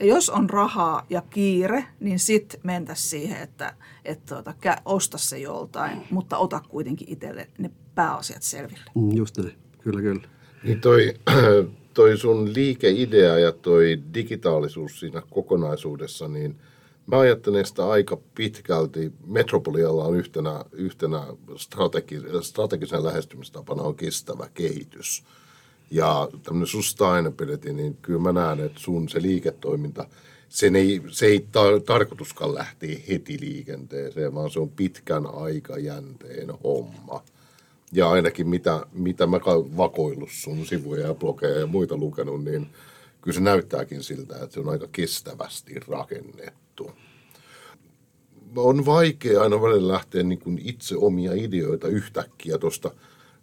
Ja 0.00 0.06
jos 0.06 0.30
on 0.30 0.50
rahaa 0.50 1.06
ja 1.10 1.22
kiire, 1.30 1.84
niin 2.00 2.18
sitten 2.18 2.60
mentä 2.62 2.94
siihen, 2.94 3.42
että, 3.42 3.74
että 4.04 4.34
tuota, 4.34 4.54
osta 4.84 5.18
se 5.18 5.38
joltain, 5.38 6.02
mutta 6.10 6.38
ota 6.38 6.60
kuitenkin 6.68 7.12
itselle 7.12 7.48
ne 7.58 7.70
pääasiat 7.94 8.42
selville. 8.42 8.90
Mm, 8.94 9.16
just 9.16 9.38
näin, 9.38 9.58
kyllä 9.78 10.00
kyllä. 10.00 10.28
Niin 10.62 10.80
toi 10.80 11.14
toi 11.96 12.16
sun 12.16 12.54
liikeidea 12.54 13.38
ja 13.38 13.52
toi 13.52 13.98
digitaalisuus 14.14 15.00
siinä 15.00 15.22
kokonaisuudessa, 15.30 16.28
niin 16.28 16.56
mä 17.06 17.18
ajattelen 17.18 17.66
sitä 17.66 17.88
aika 17.88 18.18
pitkälti. 18.34 19.12
Metropolialla 19.26 20.04
on 20.04 20.16
yhtenä, 20.16 20.64
yhtenä 20.72 21.26
strategi, 21.56 22.20
strategisen 22.42 23.04
lähestymistapana 23.04 23.82
on 23.82 23.94
kestävä 23.94 24.48
kehitys. 24.54 25.24
Ja 25.90 26.28
tämmöinen 26.42 26.66
sustainability, 26.66 27.72
niin 27.72 27.96
kyllä 28.02 28.20
mä 28.20 28.32
näen, 28.32 28.60
että 28.60 28.80
sun 28.80 29.08
se 29.08 29.22
liiketoiminta, 29.22 30.08
sen 30.48 30.76
ei, 30.76 31.02
se 31.08 31.26
ei 31.26 31.46
ta- 31.52 31.80
tarkoituskaan 31.86 32.54
lähteä 32.54 32.96
heti 33.08 33.40
liikenteeseen, 33.40 34.34
vaan 34.34 34.50
se 34.50 34.60
on 34.60 34.70
pitkän 34.70 35.26
aikajänteen 35.26 36.48
homma– 36.64 37.22
ja 37.92 38.10
ainakin 38.10 38.48
mitä, 38.48 38.86
mitä 38.92 39.26
mä 39.26 39.38
vakoillut 39.76 40.30
sun 40.32 40.66
sivuja 40.66 41.06
ja 41.06 41.14
blogeja 41.14 41.58
ja 41.58 41.66
muita 41.66 41.96
lukenut, 41.96 42.44
niin 42.44 42.66
kyllä 43.20 43.34
se 43.34 43.40
näyttääkin 43.40 44.02
siltä, 44.02 44.34
että 44.34 44.54
se 44.54 44.60
on 44.60 44.68
aika 44.68 44.88
kestävästi 44.92 45.74
rakennettu. 45.88 46.90
On 48.56 48.86
vaikea 48.86 49.42
aina 49.42 49.62
välillä 49.62 49.92
lähteä 49.92 50.22
niin 50.22 50.38
kuin 50.38 50.60
itse 50.64 50.96
omia 50.96 51.32
ideoita 51.34 51.88
yhtäkkiä 51.88 52.58
tuosta 52.58 52.90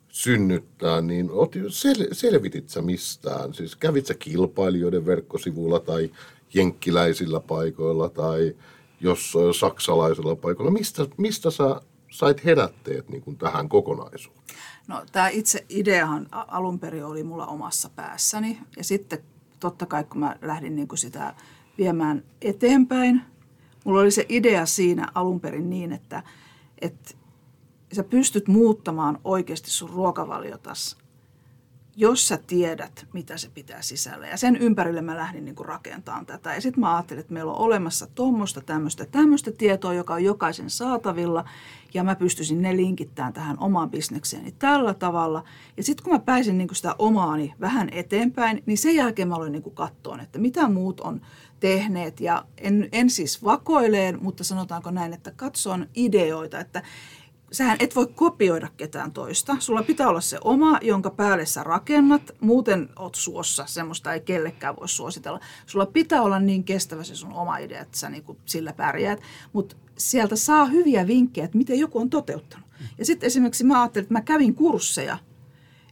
synnyttää, 0.07 1.01
niin 1.01 1.29
sel, 1.69 2.07
selvitit 2.12 2.69
sä 2.69 2.81
mistään? 2.81 3.53
Siis 3.53 3.75
kävit 3.75 4.05
sä 4.05 4.13
kilpailijoiden 4.13 5.05
verkkosivuilla 5.05 5.79
tai 5.79 6.12
jenkkiläisillä 6.53 7.39
paikoilla 7.39 8.09
tai 8.09 8.55
jossain 9.01 9.53
saksalaisilla 9.53 10.35
paikoilla? 10.35 10.71
Mistä, 10.71 11.07
mistä 11.17 11.51
sä 11.51 11.81
sait 12.13 12.46
herätteet 12.46 13.10
niin 13.10 13.22
kuin 13.22 13.38
tähän 13.38 13.70
kokonaisuuteen? 13.70 14.60
No 14.88 15.05
tämä 15.12 15.27
itse 15.27 15.65
ideahan 15.70 16.27
alun 16.32 16.79
perin 16.79 17.05
oli 17.05 17.24
mulla 17.24 17.46
omassa 17.48 17.89
päässäni 17.89 18.60
ja 18.77 18.84
sitten 18.84 19.20
totta 19.60 19.86
kai 19.86 20.03
kun 20.03 20.20
mä 20.20 20.36
lähdin 20.41 20.75
niin 20.75 20.88
kuin 20.88 21.00
sitä 21.00 21.36
viemään 21.77 22.24
eteenpäin, 22.41 23.22
mulla 23.84 24.01
oli 24.01 24.12
se 24.12 24.25
idea 24.29 24.65
siinä 24.65 25.08
alun 25.15 25.39
perin 25.39 25.70
niin, 25.70 25.93
että, 25.93 26.24
että 26.82 27.13
sä 27.93 28.03
pystyt 28.03 28.48
muuttamaan 28.48 29.20
oikeasti 29.24 29.72
sun 29.72 29.89
ruokavaliotas 29.89 30.98
jos 31.95 32.27
sä 32.27 32.39
tiedät, 32.47 33.05
mitä 33.13 33.38
se 33.38 33.50
pitää 33.53 33.81
sisällä. 33.81 34.27
Ja 34.27 34.38
sen 34.38 34.55
ympärille 34.55 35.01
mä 35.01 35.17
lähdin 35.17 35.45
niin 35.45 35.55
rakentamaan 35.59 36.25
tätä. 36.25 36.55
Ja 36.55 36.62
sitten 36.62 36.79
mä 36.79 36.95
ajattelin, 36.95 37.19
että 37.19 37.33
meillä 37.33 37.51
on 37.51 37.57
olemassa 37.57 38.07
tuommoista, 38.15 38.62
tämmöistä, 38.62 39.05
tämmöistä 39.05 39.51
tietoa, 39.51 39.93
joka 39.93 40.13
on 40.13 40.23
jokaisen 40.23 40.69
saatavilla. 40.69 41.45
Ja 41.93 42.03
mä 42.03 42.15
pystyisin 42.15 42.62
ne 42.62 42.75
linkittämään 42.75 43.33
tähän 43.33 43.59
omaan 43.59 43.89
bisnekseeni 43.91 44.51
tällä 44.51 44.93
tavalla. 44.93 45.43
Ja 45.77 45.83
sitten 45.83 46.03
kun 46.03 46.13
mä 46.13 46.19
pääsin 46.19 46.57
niin 46.57 46.75
sitä 46.75 46.95
omaani 47.00 47.53
vähän 47.62 47.89
eteenpäin, 47.91 48.63
niin 48.65 48.77
sen 48.77 48.95
jälkeen 48.95 49.27
mä 49.27 49.35
aloin 49.35 49.51
niin 49.51 49.63
katsoa, 49.73 50.21
että 50.21 50.39
mitä 50.39 50.69
muut 50.69 51.00
on 51.01 51.21
tehneet. 51.59 52.19
Ja 52.19 52.45
en, 52.57 52.89
en 52.91 53.09
siis 53.09 53.43
vakoileen, 53.43 54.17
mutta 54.21 54.43
sanotaanko 54.43 54.91
näin, 54.91 55.13
että 55.13 55.31
katson 55.35 55.88
ideoita, 55.95 56.59
että 56.59 56.83
sähän 57.53 57.77
et 57.79 57.95
voi 57.95 58.07
kopioida 58.15 58.69
ketään 58.77 59.12
toista. 59.12 59.55
Sulla 59.60 59.83
pitää 59.83 60.10
olla 60.10 60.22
se 60.22 60.38
oma, 60.43 60.79
jonka 60.81 61.10
päälle 61.10 61.45
sä 61.45 61.63
rakennat. 61.63 62.31
Muuten 62.39 62.89
oot 62.95 63.15
suossa, 63.15 63.65
semmoista 63.65 64.13
ei 64.13 64.22
kellekään 64.22 64.75
voi 64.75 64.89
suositella. 64.89 65.39
Sulla 65.65 65.86
pitää 65.86 66.22
olla 66.22 66.39
niin 66.39 66.63
kestävä 66.63 67.03
se 67.03 67.15
sun 67.15 67.33
oma 67.33 67.57
idea, 67.57 67.81
että 67.81 67.98
sä 67.98 68.10
niinku 68.10 68.38
sillä 68.45 68.74
pärjäät. 68.74 69.22
Mutta 69.53 69.75
sieltä 69.98 70.36
saa 70.36 70.65
hyviä 70.65 71.07
vinkkejä, 71.07 71.45
että 71.45 71.57
miten 71.57 71.79
joku 71.79 72.00
on 72.00 72.10
toteuttanut. 72.10 72.67
Ja 72.98 73.05
sitten 73.05 73.27
esimerkiksi 73.27 73.63
mä 73.63 73.81
ajattelin, 73.81 74.03
että 74.03 74.13
mä 74.13 74.22
kävin 74.22 74.55
kursseja 74.55 75.17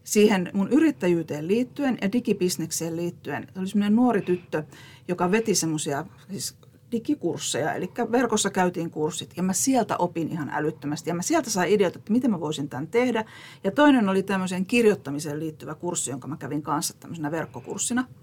siihen 0.04 0.52
mun 0.54 0.70
yrittäjyyteen 0.70 1.48
liittyen 1.48 1.98
ja 2.02 2.12
digibisnekseen 2.12 2.96
liittyen. 2.96 3.48
Se 3.54 3.60
oli 3.60 3.68
semmoinen 3.68 3.96
nuori 3.96 4.22
tyttö, 4.22 4.64
joka 5.08 5.32
veti 5.32 5.56
semmoisia 5.56 6.06
siis 6.32 6.56
digikursseja, 6.92 7.74
eli 7.74 7.92
verkossa 8.12 8.50
käytiin 8.50 8.92
kurssit 8.92 9.34
ja 9.38 9.44
mä 9.44 9.54
sieltä 9.54 9.98
opin 9.98 10.28
ihan 10.28 10.50
älyttömästi 10.50 11.10
ja 11.10 11.14
mä 11.14 11.22
sieltä 11.22 11.50
sain 11.50 11.72
ideoita, 11.72 12.00
että 12.00 12.12
miten 12.12 12.32
mä 12.32 12.40
voisin 12.40 12.70
tämän 12.70 12.88
tehdä. 12.88 13.26
Ja 13.64 13.72
toinen 13.72 14.10
oli 14.10 14.24
tämmöiseen 14.24 14.66
kirjoittamiseen 14.66 15.40
liittyvä 15.40 15.76
kurssi, 15.76 16.12
jonka 16.12 16.28
mä 16.28 16.38
kävin 16.38 16.62
kanssa 16.62 16.94
tämmöisenä 17.00 17.32
verkkokurssina– 17.32 18.06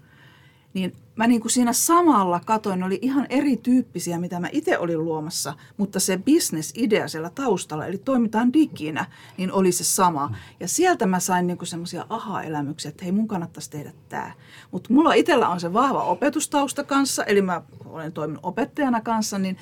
niin 0.73 0.95
mä 1.15 1.27
niin 1.27 1.41
kuin 1.41 1.51
siinä 1.51 1.73
samalla 1.73 2.39
katoin, 2.45 2.79
ne 2.79 2.85
oli 2.85 2.99
ihan 3.01 3.27
erityyppisiä, 3.29 4.19
mitä 4.19 4.39
mä 4.39 4.49
itse 4.51 4.77
olin 4.77 5.05
luomassa, 5.05 5.53
mutta 5.77 5.99
se 5.99 6.17
business-idea 6.17 7.07
siellä 7.07 7.29
taustalla, 7.29 7.85
eli 7.85 7.97
toimitaan 7.97 8.53
diginä, 8.53 9.05
niin 9.37 9.51
oli 9.51 9.71
se 9.71 9.83
sama. 9.83 10.35
Ja 10.59 10.67
sieltä 10.67 11.05
mä 11.05 11.19
sain 11.19 11.47
niin 11.47 11.57
semmoisia 11.63 12.05
aha-elämyksiä, 12.09 12.89
että 12.89 13.03
hei 13.05 13.11
mun 13.11 13.27
kannattaisi 13.27 13.69
tehdä 13.69 13.93
tämä. 14.09 14.31
Mutta 14.71 14.93
mulla 14.93 15.13
itsellä 15.13 15.49
on 15.49 15.59
se 15.59 15.73
vahva 15.73 16.03
opetustausta 16.03 16.83
kanssa, 16.83 17.23
eli 17.23 17.41
mä 17.41 17.61
olen 17.85 18.11
toiminut 18.11 18.45
opettajana 18.45 19.01
kanssa, 19.01 19.39
niin 19.39 19.57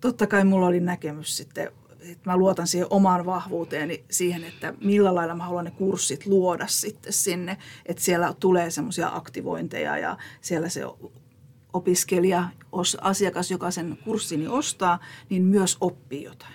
totta 0.00 0.26
kai 0.26 0.44
mulla 0.44 0.66
oli 0.66 0.80
näkemys 0.80 1.36
sitten 1.36 1.72
että 2.12 2.30
mä 2.30 2.36
luotan 2.36 2.66
siihen 2.66 2.86
omaan 2.90 3.26
vahvuuteeni 3.26 4.04
siihen, 4.10 4.44
että 4.44 4.74
millä 4.84 5.14
lailla 5.14 5.34
mä 5.34 5.44
haluan 5.44 5.64
ne 5.64 5.70
kurssit 5.70 6.26
luoda 6.26 6.66
sitten 6.66 7.12
sinne, 7.12 7.56
että 7.86 8.02
siellä 8.02 8.34
tulee 8.40 8.70
semmoisia 8.70 9.10
aktivointeja 9.14 9.98
ja 9.98 10.16
siellä 10.40 10.68
se 10.68 10.82
opiskelija, 11.72 12.48
asiakas, 13.00 13.50
joka 13.50 13.70
sen 13.70 13.98
kurssini 14.04 14.48
ostaa, 14.48 14.98
niin 15.30 15.42
myös 15.42 15.76
oppii 15.80 16.22
jotain. 16.22 16.54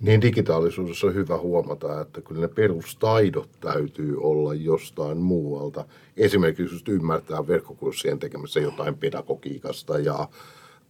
Niin 0.00 0.20
digitaalisuudessa 0.22 1.06
on 1.06 1.14
hyvä 1.14 1.38
huomata, 1.38 2.00
että 2.00 2.20
kyllä 2.20 2.40
ne 2.40 2.48
perustaidot 2.48 3.50
täytyy 3.60 4.16
olla 4.20 4.54
jostain 4.54 5.18
muualta. 5.18 5.84
Esimerkiksi 6.16 6.74
just 6.74 6.88
ymmärtää 6.88 7.46
verkkokurssien 7.46 8.18
tekemässä 8.18 8.60
jotain 8.60 8.94
pedagogiikasta 8.94 9.98
ja 9.98 10.28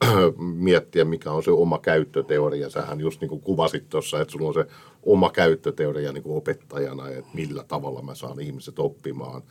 miettiä, 0.38 1.04
mikä 1.04 1.30
on 1.32 1.42
se 1.42 1.50
oma 1.50 1.78
käyttöteoria. 1.78 2.70
Sähän 2.70 3.00
just 3.00 3.20
niin 3.20 3.28
kuin 3.28 3.40
kuvasit 3.40 3.88
tuossa, 3.88 4.20
että 4.20 4.32
sulla 4.32 4.48
on 4.48 4.54
se 4.54 4.66
oma 5.02 5.30
käyttöteoria 5.30 6.12
niin 6.12 6.22
kuin 6.22 6.36
opettajana, 6.36 7.08
että 7.08 7.30
millä 7.34 7.64
tavalla 7.64 8.02
mä 8.02 8.14
saan 8.14 8.40
ihmiset 8.40 8.78
oppimaan. 8.78 9.42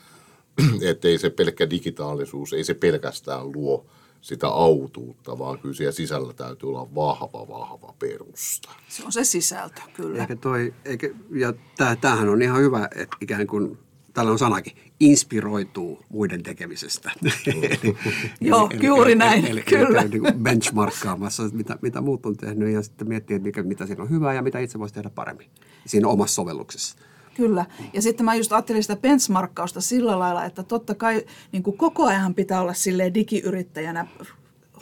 että 0.90 1.08
ei 1.08 1.18
se 1.18 1.30
pelkkä 1.30 1.70
digitaalisuus, 1.70 2.54
ei 2.54 2.64
se 2.64 2.74
pelkästään 2.74 3.52
luo 3.52 3.86
sitä 4.22 4.48
autuutta, 4.48 5.40
vaan 5.40 5.60
kyllä 5.60 5.76
siellä 5.76 5.92
sisällä 5.92 6.34
täytyy 6.34 6.70
olla 6.70 6.96
vahva, 6.96 7.48
vahva 7.48 7.94
perusta. 8.00 8.72
Se 8.88 9.06
on 9.06 9.12
se 9.12 9.24
sisältö, 9.24 9.82
kyllä. 9.94 10.22
Eikä 10.22 10.36
toi, 10.36 10.74
eikä, 10.86 11.10
ja 11.32 11.54
tämähän 12.02 12.30
on 12.30 12.42
ihan 12.42 12.62
hyvä, 12.62 12.90
että 12.96 13.18
ikään 13.22 13.48
kuin 13.48 13.78
tällä 14.14 14.32
on 14.32 14.40
sanakin, 14.40 14.74
inspiroituu 15.00 16.06
muiden 16.10 16.44
tekemisestä. 16.44 17.12
eli, 17.48 17.98
Joo, 18.42 18.70
eli, 18.72 18.86
juuri 18.86 19.16
näin, 19.16 19.46
eli, 19.46 19.62
kyllä. 19.62 20.02
Eli, 20.02 20.10
niin 20.10 20.44
benchmarkkaamassa, 20.44 21.44
mitä, 21.54 21.78
mitä 21.82 22.02
muut 22.02 22.26
on 22.26 22.38
tehnyt 22.38 22.74
ja 22.74 22.82
sitten 22.82 23.08
miettiä, 23.08 23.36
että 23.36 23.48
mikä, 23.48 23.64
mitä 23.64 23.86
siinä 23.86 24.04
on 24.04 24.10
hyvää 24.10 24.34
ja 24.34 24.42
mitä 24.42 24.60
itse 24.60 24.80
voisi 24.80 24.94
tehdä 24.94 25.10
paremmin 25.10 25.48
siinä 25.86 26.08
omassa 26.08 26.36
sovelluksessa. 26.36 26.96
Kyllä. 27.36 27.66
Ja 27.94 28.02
sitten 28.02 28.26
mä 28.26 28.36
just 28.36 28.54
ajattelin 28.54 28.84
sitä 28.84 28.96
benchmarkkausta 28.96 29.82
sillä 29.82 30.20
lailla, 30.20 30.46
että 30.46 30.64
totta 30.64 30.96
kai 30.96 31.26
niin 31.52 31.64
kuin 31.64 31.78
koko 31.78 32.06
ajan 32.06 32.36
pitää 32.36 32.62
olla 32.62 32.74
sille 32.74 33.14
digiyrittäjänä 33.14 34.08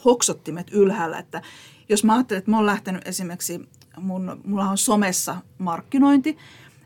hoksottimet 0.04 0.66
ylhäällä. 0.72 1.18
Että 1.18 1.42
jos 1.88 2.04
mä 2.04 2.14
ajattelen, 2.14 2.38
että 2.38 2.50
mä 2.50 2.56
oon 2.56 2.66
lähtenyt 2.66 3.08
esimerkiksi, 3.08 3.68
mun, 3.98 4.40
mulla 4.44 4.70
on 4.70 4.78
somessa 4.78 5.36
markkinointi, 5.58 6.38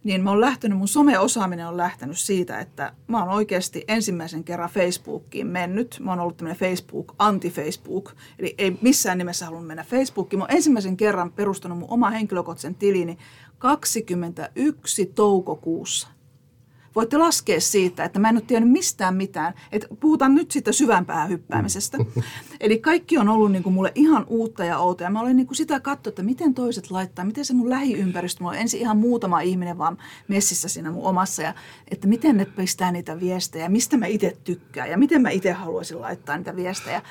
niin 0.07 0.25
mä 0.25 0.31
oon 0.31 0.41
lähtenyt, 0.41 0.79
mun 0.79 0.89
someosaaminen 0.89 1.69
on 1.69 1.77
lähtenyt 1.77 2.19
siitä, 2.19 2.61
että 2.61 2.93
mä 3.07 3.19
oon 3.19 3.29
oikeasti 3.29 3.85
ensimmäisen 3.89 4.45
kerran 4.45 4.71
Facebookiin 4.71 5.47
mennyt. 5.47 6.01
Mä 6.01 6.11
oon 6.11 6.21
ollut 6.21 6.37
tämmöinen 6.37 6.59
Facebook, 6.59 7.15
anti-Facebook, 7.19 8.13
eli 8.39 8.55
ei 8.59 8.79
missään 8.81 9.19
nimessä 9.19 9.45
halunnut 9.45 9.67
mennä 9.67 9.85
Facebookiin. 9.85 10.39
Mä 10.39 10.45
oon 10.45 10.57
ensimmäisen 10.57 10.97
kerran 10.97 11.33
perustanut 11.33 11.79
mun 11.79 11.91
oma 11.91 12.11
henkilökohtaisen 12.11 12.75
tilini 12.75 13.19
21 13.59 15.07
toukokuussa 15.07 16.09
voitte 16.97 17.19
laskea 17.19 17.61
siitä, 17.61 18.05
että 18.05 18.19
mä 18.19 18.29
en 18.29 18.37
ole 18.37 18.45
tiennyt 18.47 18.73
mistään 18.73 19.15
mitään. 19.15 19.55
Että 19.73 19.87
puhutaan 20.01 20.35
nyt 20.35 20.51
siitä 20.51 20.73
syvämpää 20.73 21.27
hyppäämisestä. 21.27 21.99
Eli 22.61 22.79
kaikki 22.79 23.19
on 23.19 23.29
ollut 23.29 23.53
niin 23.53 23.63
kuin 23.63 23.73
mulle 23.73 23.93
ihan 23.95 24.25
uutta 24.29 24.65
ja 24.65 24.79
outoa. 24.79 25.07
Ja 25.07 25.11
mä 25.11 25.21
olen 25.21 25.37
niin 25.37 25.47
kuin 25.47 25.57
sitä 25.57 25.81
katsonut, 25.81 26.07
että 26.07 26.23
miten 26.23 26.55
toiset 26.55 26.91
laittaa, 26.91 27.25
miten 27.25 27.45
se 27.45 27.55
mun 27.55 27.71
lähiympäristö, 27.71 28.43
mulla 28.43 28.55
on 28.55 28.61
ensin 28.61 28.81
ihan 28.81 28.97
muutama 28.97 29.41
ihminen 29.41 29.79
vaan 29.79 29.99
messissä 30.29 30.69
siinä 30.69 30.91
mun 30.91 31.05
omassa. 31.05 31.43
Ja 31.43 31.55
että 31.91 32.09
miten 32.09 32.37
ne 32.37 32.45
pistää 32.45 32.93
niitä 32.93 33.21
viestejä, 33.21 33.69
mistä 33.69 33.97
mä 33.97 34.07
itse 34.07 34.37
tykkään 34.45 34.91
ja 34.91 34.99
miten 34.99 35.23
mä 35.23 35.31
itse 35.31 35.53
haluaisin 35.53 36.01
laittaa 36.01 36.37
niitä 36.37 36.57
viestejä. 36.57 37.03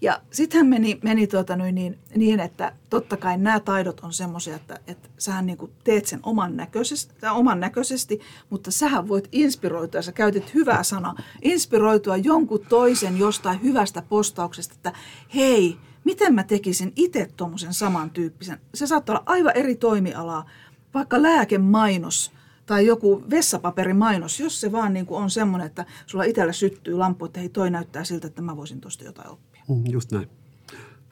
Ja 0.00 0.20
sittenhän 0.32 0.66
meni, 0.66 0.98
meni 1.02 1.26
tuota 1.26 1.56
niin, 1.56 1.98
niin, 2.16 2.40
että 2.40 2.72
totta 2.90 3.16
kai 3.16 3.38
nämä 3.38 3.60
taidot 3.60 4.00
on 4.00 4.12
semmoisia, 4.12 4.56
että, 4.56 4.80
että 4.86 5.08
sähän 5.18 5.46
niin 5.46 5.58
kuin 5.58 5.72
teet 5.84 6.06
sen 6.06 6.20
oman 6.22 6.56
näköisesti, 6.56 7.14
oman 7.32 7.60
näköisesti, 7.60 8.20
mutta 8.50 8.70
sähän 8.70 9.08
voit 9.08 9.28
inspiroitua, 9.32 10.02
sä 10.02 10.12
käytit 10.12 10.54
hyvää 10.54 10.82
sanaa, 10.82 11.14
inspiroitua 11.42 12.16
jonkun 12.16 12.66
toisen 12.68 13.18
jostain 13.18 13.62
hyvästä 13.62 14.02
postauksesta, 14.02 14.74
että 14.74 14.92
hei, 15.34 15.76
miten 16.04 16.34
mä 16.34 16.44
tekisin 16.44 16.92
itse 16.96 17.30
tuommoisen 17.36 17.74
samantyyppisen. 17.74 18.60
Se 18.74 18.86
saattaa 18.86 19.16
olla 19.16 19.22
aivan 19.26 19.56
eri 19.56 19.76
toimialaa, 19.76 20.46
vaikka 20.94 21.22
lääkemainos 21.22 22.32
tai 22.66 22.86
joku 22.86 23.22
vessapaperimainos, 23.30 24.40
jos 24.40 24.60
se 24.60 24.72
vaan 24.72 24.92
niin 24.92 25.06
kuin 25.06 25.22
on 25.22 25.30
semmoinen, 25.30 25.66
että 25.66 25.86
sulla 26.06 26.24
itsellä 26.24 26.52
syttyy 26.52 26.94
lampu, 26.94 27.24
että 27.24 27.40
hei 27.40 27.48
toi 27.48 27.70
näyttää 27.70 28.04
siltä, 28.04 28.26
että 28.26 28.42
mä 28.42 28.56
voisin 28.56 28.80
tuosta 28.80 29.04
jotain 29.04 29.30
oppia. 29.30 29.45
Mm, 29.68 29.84
just 29.90 30.12
näin. 30.12 30.28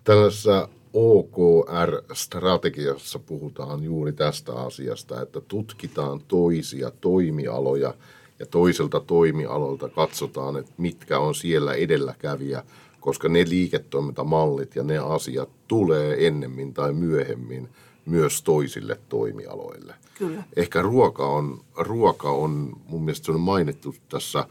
Tällaisessa 0.04 0.68
OKR-strategiassa 0.94 3.18
puhutaan 3.18 3.82
juuri 3.82 4.12
tästä 4.12 4.52
asiasta, 4.52 5.22
että 5.22 5.40
tutkitaan 5.40 6.20
toisia 6.28 6.90
toimialoja 7.00 7.94
ja 8.38 8.46
toiselta 8.46 9.00
toimialolta 9.00 9.88
katsotaan, 9.88 10.56
että 10.56 10.72
mitkä 10.78 11.18
on 11.18 11.34
siellä 11.34 11.74
edelläkävijä, 11.74 12.62
koska 13.00 13.28
ne 13.28 13.44
liiketoimintamallit 13.48 14.76
ja 14.76 14.82
ne 14.82 14.98
asiat 14.98 15.48
tulee 15.68 16.26
ennemmin 16.26 16.74
tai 16.74 16.92
myöhemmin 16.92 17.68
myös 18.06 18.42
toisille 18.42 18.98
toimialoille. 19.08 19.94
Kyllä. 20.18 20.42
Ehkä 20.56 20.82
ruoka 20.82 21.26
on, 21.26 21.60
ruoka 21.76 22.30
on 22.30 22.76
mun 22.88 23.04
mielestä 23.04 23.26
se 23.26 23.32
on 23.32 23.40
mainittu 23.40 23.94
tässä 24.08 24.46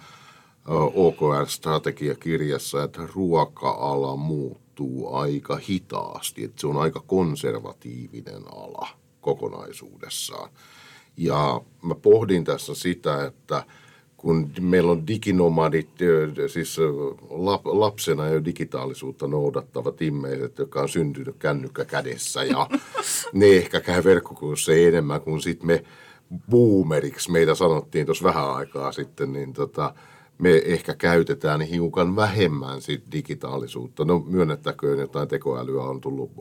OKR-strategiakirjassa, 0.67 2.83
että 2.83 3.01
ruoka-ala 3.15 4.15
muuttuu 4.15 5.15
aika 5.15 5.59
hitaasti, 5.69 6.43
että 6.43 6.61
se 6.61 6.67
on 6.67 6.77
aika 6.77 7.03
konservatiivinen 7.07 8.41
ala 8.55 8.87
kokonaisuudessaan. 9.21 10.49
Ja 11.17 11.61
mä 11.81 11.95
pohdin 11.95 12.43
tässä 12.43 12.75
sitä, 12.75 13.25
että 13.25 13.63
kun 14.17 14.51
meillä 14.61 14.91
on 14.91 15.07
diginomadit, 15.07 15.89
siis 16.47 16.77
lapsena 17.65 18.27
jo 18.27 18.45
digitaalisuutta 18.45 19.27
noudattavat 19.27 20.01
ihmiset, 20.01 20.57
jotka 20.57 20.81
on 20.81 20.89
syntynyt 20.89 21.35
kännykkä 21.39 21.85
kädessä 21.85 22.43
ja 22.43 22.69
ne 23.33 23.45
ehkä 23.45 23.81
käy 23.81 24.03
verkkokursseja 24.03 24.87
enemmän 24.87 25.21
kuin 25.21 25.41
sitten 25.41 25.67
me 25.67 25.83
boomeriksi, 26.49 27.31
meitä 27.31 27.55
sanottiin 27.55 28.05
tuossa 28.05 28.23
vähän 28.23 28.53
aikaa 28.53 28.91
sitten, 28.91 29.33
niin 29.33 29.53
tota, 29.53 29.93
me 30.43 30.61
ehkä 30.65 30.95
käytetään 30.95 31.61
hiukan 31.61 32.15
vähemmän 32.15 32.81
sit 32.81 33.03
digitaalisuutta. 33.11 34.05
No 34.05 34.19
myönnettäköön, 34.19 34.99
jotain 34.99 35.27
tekoälyä 35.27 35.83
on 35.83 36.01
tullut 36.01 36.31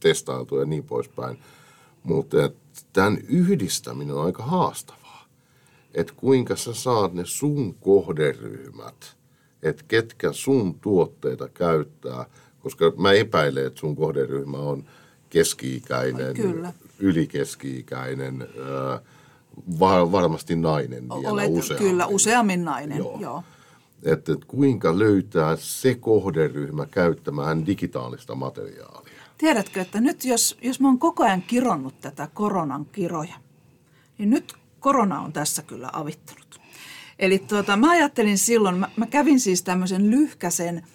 testailtu 0.00 0.58
ja 0.58 0.64
niin 0.64 0.84
poispäin. 0.84 1.38
Mutta 2.02 2.36
tämän 2.92 3.18
yhdistäminen 3.28 4.14
on 4.14 4.24
aika 4.24 4.42
haastavaa. 4.42 5.02
että 5.94 6.12
kuinka 6.16 6.56
sä 6.56 6.74
saat 6.74 7.12
ne 7.14 7.22
sun 7.24 7.74
kohderyhmät, 7.74 9.16
että 9.62 9.84
ketkä 9.88 10.32
sun 10.32 10.74
tuotteita 10.80 11.48
käyttää, 11.48 12.26
koska 12.60 12.92
mä 12.96 13.12
epäilen, 13.12 13.66
että 13.66 13.80
sun 13.80 13.96
kohderyhmä 13.96 14.58
on 14.58 14.84
keski-ikäinen, 15.30 16.34
Kyllä. 16.34 16.72
ylikeski-ikäinen, 16.98 18.48
var, 19.80 20.12
varmasti 20.12 20.56
nainen 20.56 21.08
vielä 21.08 21.30
Olet, 21.30 21.50
useammin. 21.50 21.88
kyllä, 21.88 22.06
useammin 22.06 22.64
nainen, 22.64 22.98
Joo. 22.98 23.18
joo. 23.20 23.42
että 24.02 24.32
kuinka 24.46 24.98
löytää 24.98 25.56
se 25.56 25.94
kohderyhmä 25.94 26.86
käyttämään 26.86 27.66
digitaalista 27.66 28.34
materiaalia. 28.34 29.12
Tiedätkö, 29.38 29.80
että 29.80 30.00
nyt 30.00 30.24
jos, 30.24 30.58
jos 30.62 30.80
mä 30.80 30.88
oon 30.88 30.98
koko 30.98 31.24
ajan 31.24 31.42
kironnut 31.42 32.00
tätä 32.00 32.28
koronan 32.34 32.84
kiroja, 32.86 33.34
niin 34.18 34.30
nyt 34.30 34.54
korona 34.80 35.20
on 35.20 35.32
tässä 35.32 35.62
kyllä 35.62 35.90
avittanut. 35.92 36.60
Eli 37.18 37.38
tuota, 37.38 37.76
mä 37.76 37.90
ajattelin 37.90 38.38
silloin, 38.38 38.76
mä, 38.76 38.88
mä 38.96 39.06
kävin 39.06 39.40
siis 39.40 39.62
tämmöisen 39.62 40.10
lyhkäsen, 40.10 40.86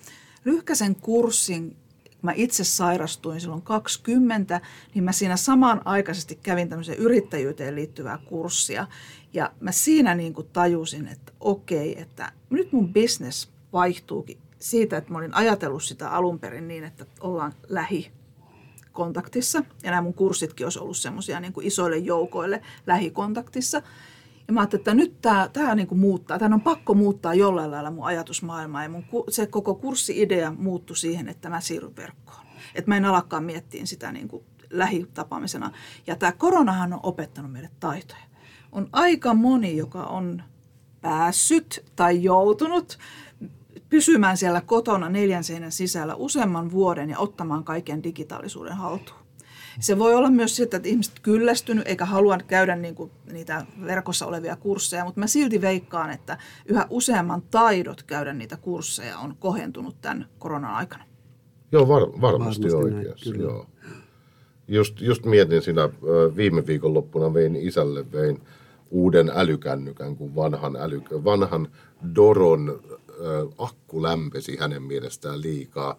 lyhkäsen 0.45 0.95
kurssin, 0.95 1.77
mä 2.21 2.31
itse 2.35 2.63
sairastuin 2.63 3.41
silloin 3.41 3.61
20, 3.61 4.61
niin 4.93 5.03
mä 5.03 5.11
siinä 5.11 5.37
samanaikaisesti 5.37 6.39
kävin 6.43 6.69
tämmöisen 6.69 6.95
yrittäjyyteen 6.95 7.75
liittyvää 7.75 8.17
kurssia. 8.17 8.87
Ja 9.33 9.51
mä 9.59 9.71
siinä 9.71 10.15
niin 10.15 10.33
kuin 10.33 10.47
tajusin, 10.53 11.07
että 11.07 11.31
okei, 11.39 12.01
että 12.01 12.31
nyt 12.49 12.71
mun 12.71 12.93
business 12.93 13.49
vaihtuukin 13.73 14.37
siitä, 14.59 14.97
että 14.97 15.11
mä 15.11 15.17
olin 15.17 15.33
ajatellut 15.33 15.83
sitä 15.83 16.09
alun 16.09 16.39
perin 16.39 16.67
niin, 16.67 16.83
että 16.83 17.05
ollaan 17.19 17.53
lähi 17.69 18.11
kontaktissa. 18.91 19.63
Ja 19.83 19.91
nämä 19.91 20.01
mun 20.01 20.13
kurssitkin 20.13 20.65
olisi 20.65 20.79
ollut 20.79 20.97
semmoisia 20.97 21.39
niin 21.39 21.53
isoille 21.61 21.97
joukoille 21.97 22.61
lähikontaktissa. 22.87 23.81
Ja 24.47 24.53
mä 24.53 24.59
ajattelin, 24.59 24.81
että 24.81 24.93
nyt 24.93 25.21
tämä, 25.21 25.49
tämä 25.53 25.75
niin 25.75 25.87
kuin 25.87 25.99
muuttaa, 25.99 26.39
tämän 26.39 26.53
on 26.53 26.61
pakko 26.61 26.93
muuttaa 26.93 27.33
jollain 27.33 27.71
lailla 27.71 27.91
mun 27.91 28.05
ajatusmaailmaa. 28.05 28.83
Ja 28.83 28.89
mun, 28.89 29.03
se 29.29 29.45
koko 29.45 29.75
kurssi-idea 29.75 30.53
muuttui 30.57 30.97
siihen, 30.97 31.29
että 31.29 31.49
mä 31.49 31.61
siirryn 31.61 31.95
verkkoon. 31.95 32.47
Että 32.75 32.91
mä 32.91 32.97
en 32.97 33.05
alakaan 33.05 33.43
miettiä 33.43 33.85
sitä 33.85 34.11
niin 34.11 34.27
kuin 34.27 34.43
lähitapaamisena. 34.69 35.71
Ja 36.07 36.15
tämä 36.15 36.31
koronahan 36.31 36.93
on 36.93 36.99
opettanut 37.03 37.51
meille 37.51 37.69
taitoja. 37.79 38.23
On 38.71 38.89
aika 38.91 39.33
moni, 39.33 39.77
joka 39.77 40.03
on 40.03 40.43
päässyt 41.01 41.85
tai 41.95 42.23
joutunut 42.23 42.97
pysymään 43.89 44.37
siellä 44.37 44.61
kotona 44.61 45.09
neljän 45.09 45.43
seinän 45.43 45.71
sisällä 45.71 46.15
useamman 46.15 46.71
vuoden 46.71 47.09
ja 47.09 47.19
ottamaan 47.19 47.63
kaiken 47.63 48.03
digitaalisuuden 48.03 48.77
haltuun. 48.77 49.26
Se 49.79 49.99
voi 49.99 50.15
olla 50.15 50.29
myös 50.29 50.55
sitä, 50.55 50.77
että 50.77 50.89
ihmiset 50.89 51.19
kyllästynyt 51.19 51.87
eikä 51.87 52.05
halua 52.05 52.37
käydä 52.47 52.75
niin 52.75 52.95
kuin 52.95 53.11
niitä 53.31 53.65
verkossa 53.85 54.25
olevia 54.25 54.55
kursseja, 54.55 55.05
mutta 55.05 55.19
mä 55.19 55.27
silti 55.27 55.61
veikkaan, 55.61 56.11
että 56.11 56.37
yhä 56.65 56.87
useamman 56.89 57.41
taidot 57.41 58.03
käydä 58.03 58.33
niitä 58.33 58.57
kursseja 58.57 59.17
on 59.19 59.35
kohentunut 59.39 59.95
tämän 60.01 60.25
koronan 60.39 60.73
aikana. 60.73 61.03
Joo, 61.71 61.87
var, 61.87 62.01
varmasti, 62.01 62.21
Varmasti 62.21 62.67
näin, 62.67 62.95
oikeassa. 62.95 63.31
kyllä. 63.31 63.43
joo. 63.43 63.65
Just, 64.67 65.01
just 65.01 65.25
mietin 65.25 65.61
siinä 65.61 65.89
viime 66.35 66.67
viikonloppuna 66.67 67.33
vein 67.33 67.55
isälle 67.55 68.11
vein 68.11 68.41
uuden 68.91 69.31
älykännykän, 69.35 70.15
kun 70.15 70.35
vanhan, 70.35 70.75
äly, 70.75 71.01
vanhan 71.11 71.67
Doron 72.15 72.81
ö, 73.19 73.47
akku 73.57 74.03
lämpesi 74.03 74.57
hänen 74.57 74.83
mielestään 74.83 75.41
liikaa. 75.41 75.95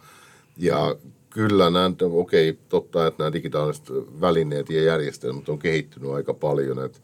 Ja 0.56 0.96
kyllä 1.30 1.70
nämä, 1.70 1.90
okei, 2.12 2.58
totta, 2.68 3.06
että 3.06 3.22
nämä 3.22 3.32
digitaaliset 3.32 3.86
välineet 4.20 4.70
ja 4.70 4.82
järjestelmät 4.82 5.48
on 5.48 5.58
kehittynyt 5.58 6.10
aika 6.10 6.34
paljon. 6.34 6.84
Että 6.84 6.98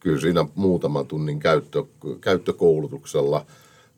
kyllä 0.00 0.20
siinä 0.20 0.44
muutaman 0.54 1.06
tunnin 1.06 1.40
käyttö, 1.40 1.84
käyttökoulutuksella 2.20 3.46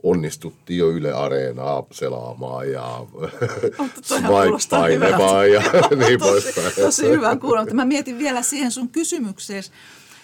onnistuttiin 0.03 0.79
jo 0.79 0.91
Yle 0.91 1.13
Areenaa 1.13 1.87
selaamaan 1.91 2.71
ja 2.71 3.07
Swipe-painevaa 4.03 5.45
ja 5.45 5.63
niin 6.07 6.21
poispäin. 6.21 6.73
tosi 6.77 7.09
hyvä 7.09 7.37
kuulla, 7.37 7.61
mutta 7.61 7.75
mä 7.75 7.85
mietin 7.85 8.19
vielä 8.19 8.43
siihen 8.43 8.71
sun 8.71 8.89
kysymykseen 8.89 9.63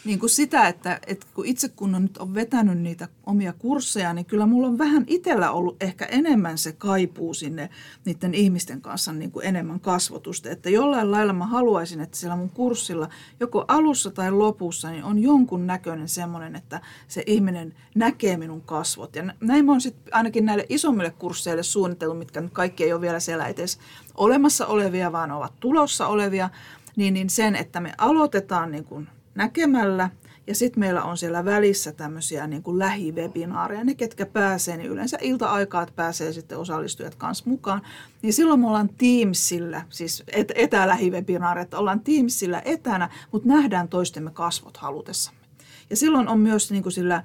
niin 0.08 0.18
kuin 0.18 0.30
sitä, 0.30 0.68
että, 0.68 1.00
että 1.06 1.26
kun 1.34 1.46
itse 1.46 1.68
kun 1.68 1.94
on 1.94 2.02
nyt 2.02 2.18
on 2.18 2.34
vetänyt 2.34 2.78
niitä 2.78 3.08
omia 3.26 3.52
kursseja, 3.52 4.12
niin 4.12 4.26
kyllä 4.26 4.46
mulla 4.46 4.66
on 4.66 4.78
vähän 4.78 5.04
itsellä 5.06 5.50
ollut 5.50 5.82
ehkä 5.82 6.04
enemmän 6.04 6.58
se 6.58 6.72
kaipuu 6.72 7.34
sinne 7.34 7.70
niiden 8.04 8.34
ihmisten 8.34 8.80
kanssa 8.80 9.12
niin 9.12 9.30
kuin 9.30 9.46
enemmän 9.46 9.80
kasvotusta. 9.80 10.50
Että 10.50 10.70
jollain 10.70 11.10
lailla 11.10 11.32
mä 11.32 11.46
haluaisin, 11.46 12.00
että 12.00 12.16
siellä 12.16 12.36
mun 12.36 12.50
kurssilla 12.50 13.08
joko 13.40 13.64
alussa 13.68 14.10
tai 14.10 14.30
lopussa 14.30 14.90
niin 14.90 15.04
on 15.04 15.18
jonkun 15.18 15.66
näköinen 15.66 16.08
semmoinen, 16.08 16.56
että 16.56 16.80
se 17.08 17.22
ihminen 17.26 17.74
näkee 17.94 18.36
minun 18.36 18.60
kasvot. 18.60 19.16
Ja 19.16 19.24
näin 19.40 19.64
mä 19.64 19.72
oon 19.72 19.80
sitten 19.80 20.14
ainakin 20.14 20.44
näille 20.44 20.66
isommille 20.68 21.10
kursseille 21.10 21.62
suunnitellut, 21.62 22.18
mitkä 22.18 22.40
nyt 22.40 22.52
kaikki 22.52 22.84
ei 22.84 22.92
ole 22.92 23.00
vielä 23.00 23.20
siellä 23.20 23.46
edes 23.46 23.78
olemassa 24.14 24.66
olevia, 24.66 25.12
vaan 25.12 25.30
ovat 25.30 25.52
tulossa 25.60 26.06
olevia, 26.06 26.50
niin, 26.96 27.14
niin 27.14 27.30
sen, 27.30 27.56
että 27.56 27.80
me 27.80 27.92
aloitetaan 27.98 28.70
niin 28.70 28.84
kuin 28.84 29.08
näkemällä 29.38 30.10
ja 30.46 30.54
sitten 30.54 30.80
meillä 30.80 31.02
on 31.02 31.16
siellä 31.16 31.44
välissä 31.44 31.92
tämmöisiä 31.92 32.46
niin 32.46 32.62
kuin 32.62 32.78
lähivebinaareja. 32.78 33.84
Ne, 33.84 33.94
ketkä 33.94 34.26
pääsee, 34.26 34.76
niin 34.76 34.90
yleensä 34.90 35.18
ilta-aikaa 35.20 35.86
pääsee 35.96 36.32
sitten 36.32 36.58
osallistujat 36.58 37.14
kanssa 37.14 37.44
mukaan. 37.46 37.82
Niin 38.22 38.32
silloin 38.32 38.60
me 38.60 38.66
ollaan 38.66 38.90
Teamsillä, 38.98 39.82
siis 39.90 40.24
et, 40.32 40.52
etälähivebinaareja, 40.54 41.66
ollaan 41.74 42.00
Teamsillä 42.00 42.62
etänä, 42.64 43.10
mutta 43.32 43.48
nähdään 43.48 43.88
toistemme 43.88 44.30
kasvot 44.30 44.76
halutessamme. 44.76 45.40
Ja 45.90 45.96
silloin 45.96 46.28
on 46.28 46.40
myös 46.40 46.70
niin 46.70 46.82
kuin 46.82 46.92
sillä 46.92 47.22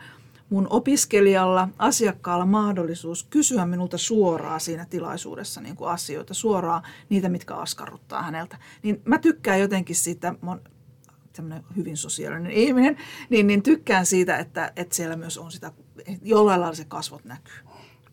mun 0.49 0.67
opiskelijalla, 0.69 1.69
asiakkaalla 1.79 2.45
mahdollisuus 2.45 3.23
kysyä 3.23 3.65
minulta 3.65 3.97
suoraan 3.97 4.59
siinä 4.59 4.85
tilaisuudessa 4.85 5.61
niin 5.61 5.75
kuin 5.75 5.89
asioita, 5.89 6.33
suoraan 6.33 6.83
niitä, 7.09 7.29
mitkä 7.29 7.55
askarruttaa 7.55 8.23
häneltä. 8.23 8.57
Niin 8.83 9.01
mä 9.05 9.17
tykkään 9.17 9.59
jotenkin 9.59 9.95
siitä, 9.95 10.35
tämmöinen 11.33 11.63
hyvin 11.75 11.97
sosiaalinen 11.97 12.51
ihminen, 12.51 12.97
niin, 13.29 13.47
niin 13.47 13.63
tykkään 13.63 14.05
siitä, 14.05 14.37
että, 14.37 14.71
että 14.75 14.95
siellä 14.95 15.15
myös 15.15 15.37
on 15.37 15.51
sitä, 15.51 15.71
jollain 16.21 16.61
lailla 16.61 16.75
se 16.75 16.85
kasvot 16.85 17.25
näkyy. 17.25 17.57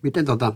Miten 0.02 0.24
tota, 0.24 0.52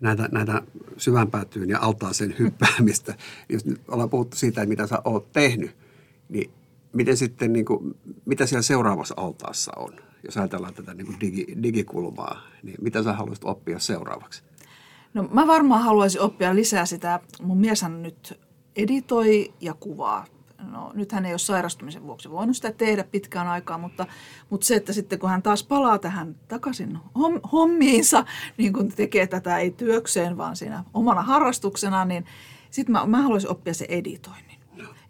näitä, 0.00 0.28
näitä 0.32 0.62
syvänpäätyyn 0.96 1.68
ja 1.68 1.78
altaaseen 1.80 2.34
hyppäämistä, 2.38 3.14
jos 3.52 3.64
nyt 3.64 3.80
ollaan 3.88 4.10
puhuttu 4.10 4.36
siitä, 4.36 4.66
mitä 4.66 4.86
sä 4.86 5.02
oot 5.04 5.32
tehnyt, 5.32 5.76
niin 6.28 6.50
miten 6.92 7.16
sitten, 7.16 7.52
niin 7.52 7.64
kuin, 7.64 7.94
mitä 8.24 8.46
siellä 8.46 8.62
seuraavassa 8.62 9.14
altaassa 9.16 9.72
on? 9.76 9.92
Jos 10.24 10.36
ajatellaan 10.36 10.74
tätä 10.74 10.94
niin 10.94 11.06
kuin 11.06 11.20
digi, 11.20 11.46
digikulmaa, 11.62 12.42
niin 12.62 12.76
mitä 12.80 13.02
sä 13.02 13.12
haluaisit 13.12 13.44
oppia 13.44 13.78
seuraavaksi? 13.78 14.42
No 15.14 15.28
mä 15.32 15.46
varmaan 15.46 15.82
haluaisin 15.82 16.20
oppia 16.20 16.54
lisää 16.54 16.86
sitä, 16.86 17.20
mun 17.42 17.58
mieshän 17.58 18.02
nyt 18.02 18.40
editoi 18.76 19.54
ja 19.60 19.74
kuvaa. 19.74 20.24
No 20.62 20.90
nyt 20.94 21.12
hän 21.12 21.26
ei 21.26 21.32
ole 21.32 21.38
sairastumisen 21.38 22.02
vuoksi 22.02 22.30
voinut 22.30 22.56
sitä 22.56 22.72
tehdä 22.72 23.04
pitkään 23.04 23.48
aikaa, 23.48 23.78
mutta, 23.78 24.06
mutta 24.50 24.66
se, 24.66 24.74
että 24.76 24.92
sitten 24.92 25.18
kun 25.18 25.30
hän 25.30 25.42
taas 25.42 25.64
palaa 25.64 25.98
tähän 25.98 26.36
takaisin 26.48 26.98
hom, 27.18 27.40
hommiinsa, 27.52 28.24
niin 28.56 28.72
kun 28.72 28.88
tekee 28.88 29.26
tätä 29.26 29.58
ei 29.58 29.70
työkseen, 29.70 30.36
vaan 30.36 30.56
siinä 30.56 30.84
omana 30.94 31.22
harrastuksena, 31.22 32.04
niin 32.04 32.24
sitten 32.70 32.92
mä, 32.92 33.06
mä 33.06 33.22
haluaisin 33.22 33.50
oppia 33.50 33.74
se 33.74 33.86
editoinnin. 33.88 34.58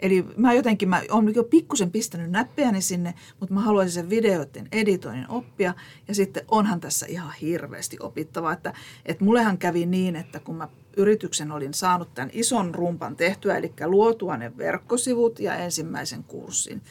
Eli 0.00 0.26
mä 0.36 0.52
jotenkin, 0.52 0.88
mä 0.88 1.02
oon 1.10 1.34
jo 1.34 1.44
pikkusen 1.44 1.90
pistänyt 1.90 2.30
näppejäni 2.30 2.80
sinne, 2.80 3.14
mutta 3.40 3.54
mä 3.54 3.60
haluaisin 3.60 3.92
sen 3.94 4.10
videoiden 4.10 4.68
editoinnin 4.72 5.30
oppia. 5.30 5.74
Ja 6.08 6.14
sitten 6.14 6.44
onhan 6.50 6.80
tässä 6.80 7.06
ihan 7.06 7.32
hirveästi 7.40 7.96
opittavaa, 8.00 8.52
että, 8.52 8.72
että 9.06 9.24
mullehan 9.24 9.58
kävi 9.58 9.86
niin, 9.86 10.16
että 10.16 10.40
kun 10.40 10.56
mä 10.56 10.68
yrityksen 10.98 11.52
olin 11.52 11.74
saanut 11.74 12.14
tämän 12.14 12.30
ison 12.32 12.74
rumpan 12.74 13.16
tehtyä, 13.16 13.56
eli 13.56 13.72
luotua 13.86 14.36
ne 14.36 14.56
verkkosivut 14.56 15.40
ja 15.40 15.54
ensimmäisen 15.54 16.24
kurssin. 16.24 16.82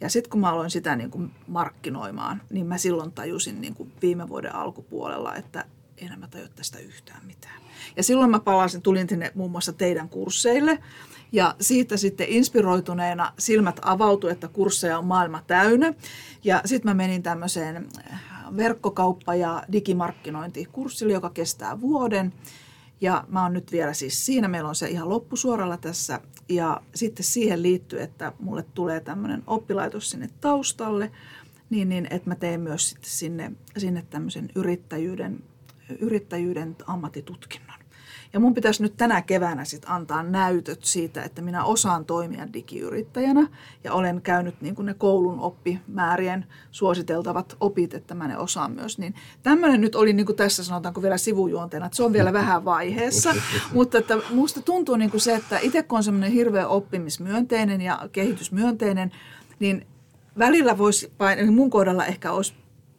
Ja 0.00 0.08
sitten 0.08 0.30
kun 0.30 0.40
mä 0.40 0.50
aloin 0.50 0.70
sitä 0.70 0.96
niin 0.96 1.10
kuin 1.10 1.30
markkinoimaan, 1.46 2.42
niin 2.50 2.66
mä 2.66 2.78
silloin 2.78 3.12
tajusin 3.12 3.60
niin 3.60 3.74
kuin 3.74 3.92
viime 4.02 4.28
vuoden 4.28 4.54
alkupuolella, 4.54 5.36
että 5.36 5.64
enää 5.96 6.16
mä 6.16 6.28
tajua 6.28 6.48
tästä 6.48 6.78
yhtään 6.78 7.26
mitään. 7.26 7.62
Ja 7.96 8.02
silloin 8.02 8.30
mä 8.30 8.40
palasin, 8.40 8.82
tulin 8.82 9.08
sinne 9.08 9.32
muun 9.34 9.50
muassa 9.50 9.72
teidän 9.72 10.08
kursseille, 10.08 10.78
ja 11.32 11.54
siitä 11.60 11.96
sitten 11.96 12.26
inspiroituneena 12.28 13.32
silmät 13.38 13.80
avautui, 13.82 14.30
että 14.30 14.48
kursseja 14.48 14.98
on 14.98 15.04
maailma 15.04 15.42
täynnä. 15.46 15.94
Ja 16.44 16.62
sitten 16.64 16.90
mä 16.90 16.94
menin 16.94 17.22
tämmöiseen 17.22 17.88
verkkokauppa- 18.56 19.34
ja 19.34 19.62
digimarkkinointikurssille, 19.72 21.12
joka 21.12 21.30
kestää 21.30 21.80
vuoden. 21.80 22.32
Ja 23.02 23.24
mä 23.28 23.42
oon 23.42 23.52
nyt 23.52 23.72
vielä 23.72 23.92
siis 23.92 24.26
siinä, 24.26 24.48
meillä 24.48 24.68
on 24.68 24.74
se 24.74 24.88
ihan 24.88 25.08
loppusuoralla 25.08 25.76
tässä. 25.76 26.20
Ja 26.48 26.80
sitten 26.94 27.24
siihen 27.24 27.62
liittyy, 27.62 28.00
että 28.02 28.32
mulle 28.38 28.64
tulee 28.74 29.00
tämmöinen 29.00 29.42
oppilaitos 29.46 30.10
sinne 30.10 30.30
taustalle, 30.40 31.10
niin, 31.70 31.88
niin 31.88 32.06
että 32.10 32.28
mä 32.30 32.34
teen 32.34 32.60
myös 32.60 32.90
sitten 32.90 33.10
sinne, 33.10 33.52
sinne 33.76 34.04
tämmöisen 34.10 34.50
yrittäjyyden, 34.54 35.44
yrittäjyyden 35.98 36.76
ammattitutkinnon. 36.86 37.71
Ja 38.32 38.40
mun 38.40 38.54
pitäisi 38.54 38.82
nyt 38.82 38.96
tänä 38.96 39.22
keväänä 39.22 39.64
sit 39.64 39.82
antaa 39.86 40.22
näytöt 40.22 40.84
siitä, 40.84 41.22
että 41.22 41.42
minä 41.42 41.64
osaan 41.64 42.04
toimia 42.04 42.52
digiyrittäjänä 42.52 43.46
ja 43.84 43.92
olen 43.92 44.22
käynyt 44.22 44.60
niin 44.60 44.74
kuin 44.74 44.86
ne 44.86 44.94
koulun 44.94 45.40
oppimäärien 45.40 46.46
suositeltavat 46.70 47.56
opit, 47.60 47.94
että 47.94 48.14
mä 48.14 48.28
ne 48.28 48.38
osaan 48.38 48.72
myös. 48.72 48.98
Niin 48.98 49.14
tämmöinen 49.42 49.80
nyt 49.80 49.94
oli 49.94 50.12
niin 50.12 50.26
kuin 50.26 50.36
tässä 50.36 50.64
sanotaanko 50.64 51.02
vielä 51.02 51.18
sivujuonteena, 51.18 51.86
että 51.86 51.96
se 51.96 52.02
on 52.02 52.12
vielä 52.12 52.32
vähän 52.42 52.64
vaiheessa, 52.64 53.34
mutta 53.72 53.98
että 53.98 54.18
musta 54.30 54.62
tuntuu 54.62 54.96
niin 54.96 55.10
kuin 55.10 55.20
se, 55.20 55.34
että 55.34 55.58
itse 55.58 55.82
kun 55.82 55.96
on 55.96 56.04
semmoinen 56.04 56.32
hirveä 56.32 56.68
oppimismyönteinen 56.68 57.80
ja 57.80 58.08
kehitysmyönteinen, 58.12 59.12
niin 59.58 59.86
välillä 60.38 60.78
voisi, 60.78 61.12
mun 61.50 61.70
kohdalla 61.70 62.06
ehkä 62.06 62.32
olisi 62.32 62.54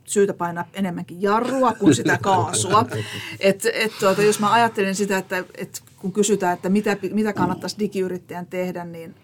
syytä 0.06 0.34
painaa 0.34 0.66
enemmänkin 0.74 1.22
jarrua 1.22 1.74
kuin 1.74 1.96
sitä 1.96 2.18
kaasua. 2.22 2.86
Et, 3.40 3.68
et 3.74 3.92
tuota, 4.00 4.22
jos 4.22 4.40
mä 4.40 4.52
ajattelen 4.52 4.96
sitä, 4.96 5.18
että 5.18 5.44
et 5.56 5.84
kun 5.98 6.12
kysytään, 6.12 6.54
että 6.54 6.70
mitä, 6.70 6.98
mitä 7.12 7.34
kannattaisi 7.34 7.80
digiyrittäjän 7.80 8.46
tehdä, 8.46 8.86
niin 8.86 9.16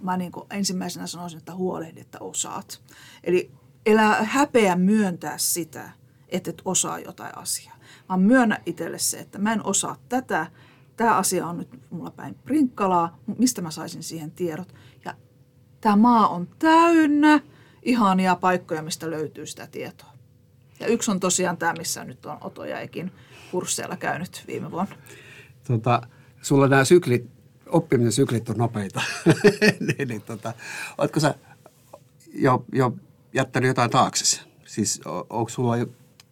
mä 0.00 0.16
niin 0.16 0.32
ensimmäisenä 0.50 1.06
sanoisin, 1.06 1.38
että 1.38 1.54
huolehdi, 1.54 2.00
että 2.00 2.18
osaat. 2.20 2.80
Eli 3.24 3.50
elää 3.86 4.22
häpeä 4.22 4.76
myöntää 4.76 5.38
sitä, 5.38 5.90
että 6.28 6.50
et 6.50 6.62
osaa 6.64 6.98
jotain 6.98 7.38
asiaa. 7.38 7.76
Mä 8.08 8.16
myönnä 8.16 8.58
itselle 8.66 8.98
se, 8.98 9.18
että 9.18 9.38
mä 9.38 9.52
en 9.52 9.66
osaa 9.66 9.96
tätä, 10.08 10.46
tämä 10.96 11.16
asia 11.16 11.46
on 11.46 11.58
nyt 11.58 11.68
mulla 11.90 12.10
päin 12.10 12.34
prinkkalaa, 12.34 13.18
mistä 13.38 13.62
mä 13.62 13.70
saisin 13.70 14.02
siihen 14.02 14.30
tiedot. 14.30 14.74
Ja 15.04 15.14
tämä 15.80 15.96
maa 15.96 16.28
on 16.28 16.48
täynnä 16.58 17.40
ihania 17.82 18.36
paikkoja, 18.36 18.82
mistä 18.82 19.10
löytyy 19.10 19.46
sitä 19.46 19.66
tietoa. 19.66 20.13
Ja 20.80 20.86
yksi 20.86 21.10
on 21.10 21.20
tosiaan 21.20 21.56
tämä, 21.56 21.74
missä 21.78 22.04
nyt 22.04 22.26
on 22.26 22.38
Oto 22.40 22.64
ja 22.64 22.80
Ekin 22.80 23.12
kursseilla 23.50 23.96
käynyt 23.96 24.44
viime 24.46 24.70
vuonna. 24.70 24.96
Tota, 25.66 26.02
sulla 26.42 26.68
nämä 26.68 26.84
syklit, 26.84 27.26
oppimisen 27.66 28.12
syklit 28.12 28.48
on 28.48 28.56
nopeita. 28.56 29.02
niin, 29.98 30.08
niin, 30.08 30.22
tota, 30.22 30.52
oletko 30.98 31.20
sä 31.20 31.34
jo, 32.32 32.64
jo 32.72 32.96
jättänyt 33.32 33.68
jotain 33.68 33.90
taakse? 33.90 34.40
Siis 34.66 35.00
onko 35.30 35.48
sulla 35.48 35.76
jo 35.76 35.86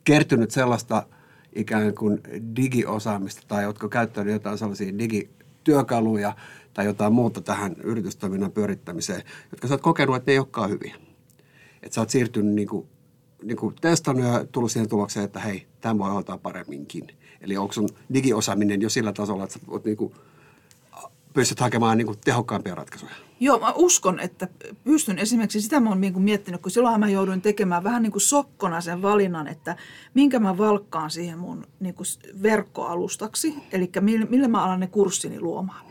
kertynyt 0.04 0.50
sellaista 0.50 1.06
ikään 1.52 1.94
kuin 1.94 2.20
digiosaamista 2.56 3.42
tai 3.48 3.66
oletko 3.66 3.88
käyttänyt 3.88 4.32
jotain 4.32 4.58
sellaisia 4.58 4.98
digityökaluja 4.98 6.36
tai 6.74 6.84
jotain 6.84 7.12
muuta 7.12 7.40
tähän 7.40 7.76
yritystoiminnan 7.84 8.52
pyörittämiseen, 8.52 9.22
jotka 9.50 9.68
sä 9.68 9.74
oot 9.74 9.80
kokenut, 9.80 10.16
että 10.16 10.30
ne 10.30 10.32
ei 10.32 10.38
olekaan 10.38 10.70
hyviä? 10.70 10.96
Että 11.82 11.94
sä 11.94 12.00
oot 12.00 12.10
siirtynyt 12.10 12.54
niin 12.54 12.68
kuin 12.68 12.88
niin 13.42 13.56
kuin 13.56 13.74
testannut 13.80 14.26
ja 14.26 14.44
tullut 14.52 14.72
siihen 14.72 14.88
tulokseen, 14.88 15.24
että 15.24 15.40
hei, 15.40 15.66
tämä 15.80 15.98
voi 15.98 16.10
hoitaa 16.10 16.38
paremminkin. 16.38 17.06
Eli 17.40 17.56
onko 17.56 17.72
sun 17.72 17.88
digiosaaminen 18.14 18.82
jo 18.82 18.88
sillä 18.88 19.12
tasolla, 19.12 19.44
että 19.44 19.58
sä 19.58 19.66
niin 19.84 19.96
kuin, 19.96 20.14
pystyt 21.32 21.60
hakemaan 21.60 21.98
niin 21.98 22.06
kuin 22.06 22.18
tehokkaampia 22.24 22.74
ratkaisuja? 22.74 23.12
Joo, 23.40 23.58
mä 23.58 23.72
uskon, 23.76 24.20
että 24.20 24.48
pystyn 24.84 25.18
esimerkiksi, 25.18 25.60
sitä 25.60 25.80
mä 25.80 25.88
oon 25.88 26.00
niin 26.00 26.12
kuin 26.12 26.22
miettinyt, 26.22 26.62
kun 26.62 26.70
silloin 26.70 27.00
mä 27.00 27.08
jouduin 27.08 27.42
tekemään 27.42 27.84
vähän 27.84 28.02
niin 28.02 28.12
kuin 28.12 28.22
sokkona 28.22 28.80
sen 28.80 29.02
valinnan, 29.02 29.48
että 29.48 29.76
minkä 30.14 30.38
mä 30.38 30.58
valkkaan 30.58 31.10
siihen 31.10 31.38
mun 31.38 31.66
niin 31.80 31.94
kuin 31.94 32.06
verkkoalustaksi, 32.42 33.54
eli 33.72 33.90
millä 34.28 34.48
mä 34.48 34.64
alan 34.64 34.80
ne 34.80 34.86
kurssini 34.86 35.40
luomaan. 35.40 35.86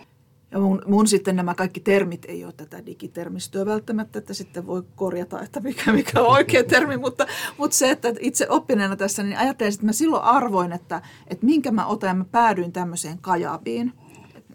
Ja 0.51 0.59
mun, 0.59 0.81
mun 0.85 1.07
sitten 1.07 1.35
nämä 1.35 1.55
kaikki 1.55 1.79
termit 1.79 2.25
ei 2.27 2.45
ole 2.45 2.53
tätä 2.53 2.85
digitermistöä 2.85 3.65
välttämättä, 3.65 4.19
että 4.19 4.33
sitten 4.33 4.67
voi 4.67 4.83
korjata, 4.95 5.41
että 5.41 5.59
mikä, 5.59 5.93
mikä 5.93 6.21
on 6.21 6.27
oikea 6.27 6.63
termi, 6.63 6.97
mutta, 6.97 7.27
mutta 7.57 7.77
se, 7.77 7.91
että 7.91 8.13
itse 8.19 8.49
oppineena 8.49 8.95
tässä, 8.95 9.23
niin 9.23 9.37
ajattelin, 9.37 9.73
että 9.73 9.85
mä 9.85 9.91
silloin 9.91 10.23
arvoin, 10.23 10.71
että, 10.71 11.01
että 11.27 11.45
minkä 11.45 11.71
mä 11.71 11.85
otan 11.85 12.07
ja 12.07 12.13
mä 12.13 12.25
päädyin 12.25 12.71
tämmöiseen 12.71 13.17
kajabiin. 13.17 13.93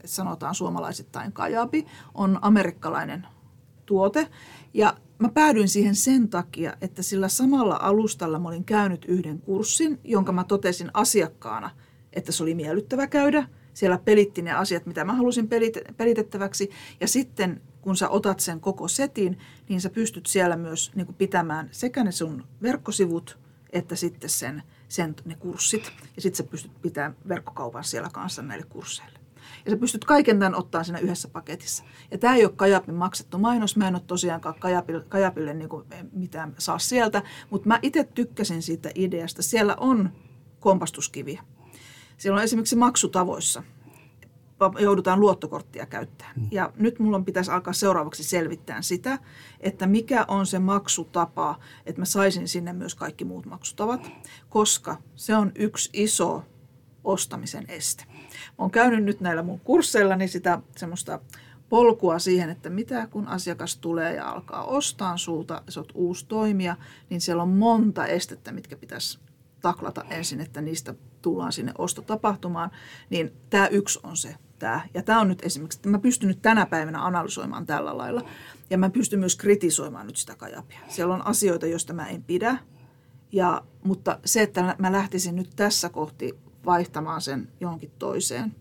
Sanotaan 0.04 0.54
suomalaisittain 0.54 1.32
kajabi, 1.32 1.86
on 2.14 2.38
amerikkalainen 2.42 3.26
tuote. 3.86 4.28
Ja 4.74 4.96
mä 5.18 5.28
päädyin 5.28 5.68
siihen 5.68 5.94
sen 5.94 6.28
takia, 6.28 6.76
että 6.80 7.02
sillä 7.02 7.28
samalla 7.28 7.78
alustalla 7.82 8.38
mä 8.38 8.48
olin 8.48 8.64
käynyt 8.64 9.04
yhden 9.04 9.38
kurssin, 9.38 10.00
jonka 10.04 10.32
mä 10.32 10.44
totesin 10.44 10.90
asiakkaana, 10.94 11.70
että 12.12 12.32
se 12.32 12.42
oli 12.42 12.54
miellyttävä 12.54 13.06
käydä– 13.06 13.48
siellä 13.76 13.98
pelitti 14.04 14.42
ne 14.42 14.52
asiat, 14.52 14.86
mitä 14.86 15.04
mä 15.04 15.12
halusin 15.12 15.48
pelit- 15.48 15.94
pelitettäväksi. 15.96 16.70
Ja 17.00 17.08
sitten 17.08 17.60
kun 17.80 17.96
sä 17.96 18.08
otat 18.08 18.40
sen 18.40 18.60
koko 18.60 18.88
setin, 18.88 19.38
niin 19.68 19.80
sä 19.80 19.90
pystyt 19.90 20.26
siellä 20.26 20.56
myös 20.56 20.92
niin 20.94 21.06
kuin 21.06 21.16
pitämään 21.16 21.68
sekä 21.72 22.04
ne 22.04 22.12
sun 22.12 22.44
verkkosivut 22.62 23.38
että 23.72 23.96
sitten 23.96 24.30
sen, 24.30 24.62
sen 24.88 25.14
ne 25.24 25.34
kurssit. 25.34 25.92
Ja 26.16 26.22
sitten 26.22 26.36
sä 26.36 26.50
pystyt 26.50 26.82
pitämään 26.82 27.16
verkkokaupan 27.28 27.84
siellä 27.84 28.08
kanssa 28.12 28.42
näille 28.42 28.66
kursseille. 28.68 29.18
Ja 29.64 29.70
sä 29.70 29.76
pystyt 29.76 30.04
kaiken 30.04 30.38
tämän 30.38 30.54
ottaa 30.54 30.84
siinä 30.84 30.98
yhdessä 30.98 31.28
paketissa. 31.28 31.84
Ja 32.10 32.18
tämä 32.18 32.36
ei 32.36 32.44
ole 32.44 32.52
Kajapin 32.56 32.94
maksettu 32.94 33.38
mainos. 33.38 33.76
Mä 33.76 33.88
en 33.88 33.94
ole 33.94 34.02
tosiaankaan 34.06 34.54
Kajapille, 34.58 35.04
Kajapille 35.08 35.54
niin 35.54 35.68
kuin 35.68 35.84
mitään 36.12 36.54
saa 36.58 36.78
sieltä. 36.78 37.22
Mutta 37.50 37.68
mä 37.68 37.78
itse 37.82 38.04
tykkäsin 38.04 38.62
siitä 38.62 38.90
ideasta. 38.94 39.42
Siellä 39.42 39.76
on 39.76 40.10
kompastuskiviä. 40.60 41.42
Siellä 42.16 42.38
on 42.38 42.44
esimerkiksi 42.44 42.76
maksutavoissa 42.76 43.62
joudutaan 44.78 45.20
luottokorttia 45.20 45.86
käyttämään. 45.86 46.40
Mm. 46.40 46.48
Ja 46.50 46.72
nyt 46.76 46.98
mulla 46.98 47.20
pitäisi 47.20 47.50
alkaa 47.50 47.72
seuraavaksi 47.72 48.24
selvittää 48.24 48.82
sitä, 48.82 49.18
että 49.60 49.86
mikä 49.86 50.24
on 50.28 50.46
se 50.46 50.58
maksutapa, 50.58 51.58
että 51.86 52.00
mä 52.00 52.04
saisin 52.04 52.48
sinne 52.48 52.72
myös 52.72 52.94
kaikki 52.94 53.24
muut 53.24 53.46
maksutavat, 53.46 54.10
koska 54.48 54.96
se 55.16 55.36
on 55.36 55.52
yksi 55.54 55.90
iso 55.92 56.42
ostamisen 57.04 57.64
este. 57.68 58.04
Mä 58.08 58.54
oon 58.58 58.70
käynyt 58.70 59.04
nyt 59.04 59.20
näillä 59.20 59.42
mun 59.42 59.60
kursseillani 59.60 60.28
sitä 60.28 60.60
semmoista 60.76 61.20
polkua 61.68 62.18
siihen, 62.18 62.50
että 62.50 62.70
mitä 62.70 63.06
kun 63.06 63.28
asiakas 63.28 63.76
tulee 63.76 64.14
ja 64.14 64.30
alkaa 64.30 64.64
ostaa 64.64 65.16
sulta, 65.16 65.62
sä 65.68 65.80
oot 65.80 65.92
uusi 65.94 66.26
toimija, 66.26 66.76
niin 67.10 67.20
siellä 67.20 67.42
on 67.42 67.48
monta 67.48 68.06
estettä, 68.06 68.52
mitkä 68.52 68.76
pitäisi 68.76 69.18
taklata 69.60 70.04
ensin, 70.10 70.40
että 70.40 70.60
niistä 70.60 70.94
tullaan 71.22 71.52
sinne 71.52 71.72
ostotapahtumaan, 71.78 72.70
niin 73.10 73.32
tämä 73.50 73.66
yksi 73.66 74.00
on 74.02 74.16
se. 74.16 74.34
Tämä. 74.58 74.80
Ja 74.94 75.02
tämä 75.02 75.20
on 75.20 75.28
nyt 75.28 75.42
esimerkiksi, 75.42 75.78
että 75.78 75.88
mä 75.88 75.98
pystyn 75.98 76.28
nyt 76.28 76.42
tänä 76.42 76.66
päivänä 76.66 77.04
analysoimaan 77.04 77.66
tällä 77.66 77.98
lailla. 77.98 78.22
Ja 78.70 78.78
mä 78.78 78.90
pystyn 78.90 79.20
myös 79.20 79.36
kritisoimaan 79.36 80.06
nyt 80.06 80.16
sitä 80.16 80.34
kajapia. 80.34 80.78
Siellä 80.88 81.14
on 81.14 81.26
asioita, 81.26 81.66
joista 81.66 81.92
mä 81.92 82.06
en 82.06 82.22
pidä. 82.22 82.58
Ja, 83.32 83.62
mutta 83.84 84.18
se, 84.24 84.42
että 84.42 84.76
mä 84.78 84.92
lähtisin 84.92 85.36
nyt 85.36 85.50
tässä 85.56 85.88
kohti 85.88 86.38
vaihtamaan 86.66 87.20
sen 87.20 87.48
johonkin 87.60 87.92
toiseen, 87.98 88.54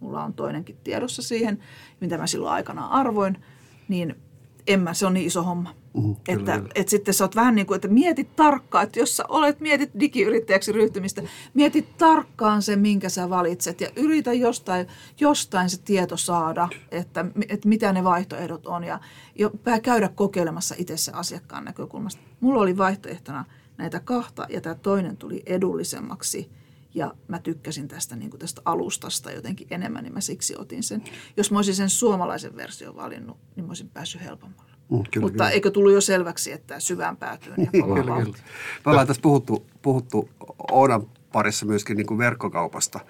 mulla 0.00 0.24
on 0.24 0.34
toinenkin 0.34 0.76
tiedossa 0.84 1.22
siihen, 1.22 1.58
mitä 2.00 2.18
mä 2.18 2.26
silloin 2.26 2.52
aikanaan 2.52 2.90
arvoin, 2.90 3.44
niin 3.88 4.16
en 4.66 4.80
mä, 4.80 4.94
se 4.94 5.06
on 5.06 5.14
niin 5.14 5.26
iso 5.26 5.42
homma. 5.42 5.74
Mm, 5.94 6.16
että, 6.28 6.58
kyllä. 6.58 6.70
että 6.74 6.90
sitten 6.90 7.14
sä 7.14 7.24
oot 7.24 7.36
vähän 7.36 7.54
niin 7.54 7.66
kuin, 7.66 7.76
että 7.76 7.88
mietit 7.88 8.36
tarkkaan, 8.36 8.84
että 8.84 8.98
jos 8.98 9.16
sä 9.16 9.24
olet, 9.28 9.60
mietit 9.60 9.90
digiyrittäjäksi 10.00 10.72
ryhtymistä, 10.72 11.22
mietit 11.54 11.96
tarkkaan 11.98 12.62
sen, 12.62 12.78
minkä 12.78 13.08
sä 13.08 13.30
valitset 13.30 13.80
ja 13.80 13.88
yritä 13.96 14.32
jostain, 14.32 14.86
jostain 15.20 15.70
se 15.70 15.82
tieto 15.82 16.16
saada, 16.16 16.68
että, 16.90 17.24
että 17.48 17.68
mitä 17.68 17.92
ne 17.92 18.04
vaihtoehdot 18.04 18.66
on 18.66 18.84
ja 18.84 19.00
jo, 19.34 19.50
käydä 19.82 20.08
kokeilemassa 20.08 20.74
itse 20.78 20.96
se 20.96 21.12
asiakkaan 21.14 21.64
näkökulmasta. 21.64 22.22
Mulla 22.40 22.60
oli 22.60 22.76
vaihtoehtona 22.76 23.44
näitä 23.78 24.00
kahta 24.00 24.46
ja 24.48 24.60
tämä 24.60 24.74
toinen 24.74 25.16
tuli 25.16 25.42
edullisemmaksi 25.46 26.50
ja 26.94 27.14
mä 27.28 27.38
tykkäsin 27.38 27.88
tästä, 27.88 28.16
niin 28.16 28.30
tästä 28.38 28.62
alustasta 28.64 29.30
jotenkin 29.30 29.66
enemmän, 29.70 30.04
niin 30.04 30.14
mä 30.14 30.20
siksi 30.20 30.54
otin 30.58 30.82
sen. 30.82 31.04
Jos 31.36 31.50
mä 31.50 31.58
olisin 31.58 31.74
sen 31.74 31.90
suomalaisen 31.90 32.56
version 32.56 32.96
valinnut, 32.96 33.36
niin 33.56 33.64
mä 33.64 33.70
olisin 33.70 33.88
päässyt 33.88 34.24
helpommalla. 34.24 34.72
Mm, 34.90 35.02
kyllä, 35.10 35.24
Mutta 35.24 35.32
kyllä. 35.32 35.50
eikö 35.50 35.70
tullut 35.70 35.92
jo 35.92 36.00
selväksi, 36.00 36.52
että 36.52 36.80
syvään 36.80 37.16
päätyyn 37.16 37.56
ja 37.58 37.70
kyllä, 37.84 37.94
kyllä. 37.94 38.38
Me 38.86 38.90
ollaan 38.90 39.06
tässä 39.06 39.22
puhuttu, 39.22 39.66
puhuttu 39.82 40.28
Oodan 40.70 41.06
parissa 41.32 41.66
myöskin 41.66 41.96
niin 41.96 42.06
kuin 42.06 42.18
verkkokaupasta. 42.18 43.00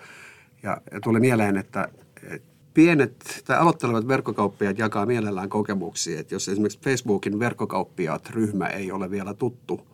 Ja, 0.63 0.81
ja 0.93 1.01
tuli 1.01 1.21
mieleen, 1.21 1.57
että, 1.57 1.89
että 2.23 2.49
pienet 2.75 3.43
tai 3.45 3.59
aloittelevat 3.59 4.09
verkkokauppiaat 4.09 4.79
jakaa 4.79 5.07
mielellään 5.07 5.49
kokemuksia. 5.49 6.21
Että 6.21 6.35
jos 6.35 6.49
esimerkiksi 6.49 6.81
Facebookin 6.85 7.39
verkkokauppiaat 7.39 8.31
ryhmä 8.31 8.67
ei 8.67 8.93
ole 8.93 9.11
vielä 9.11 9.35
tuttu 9.35 9.87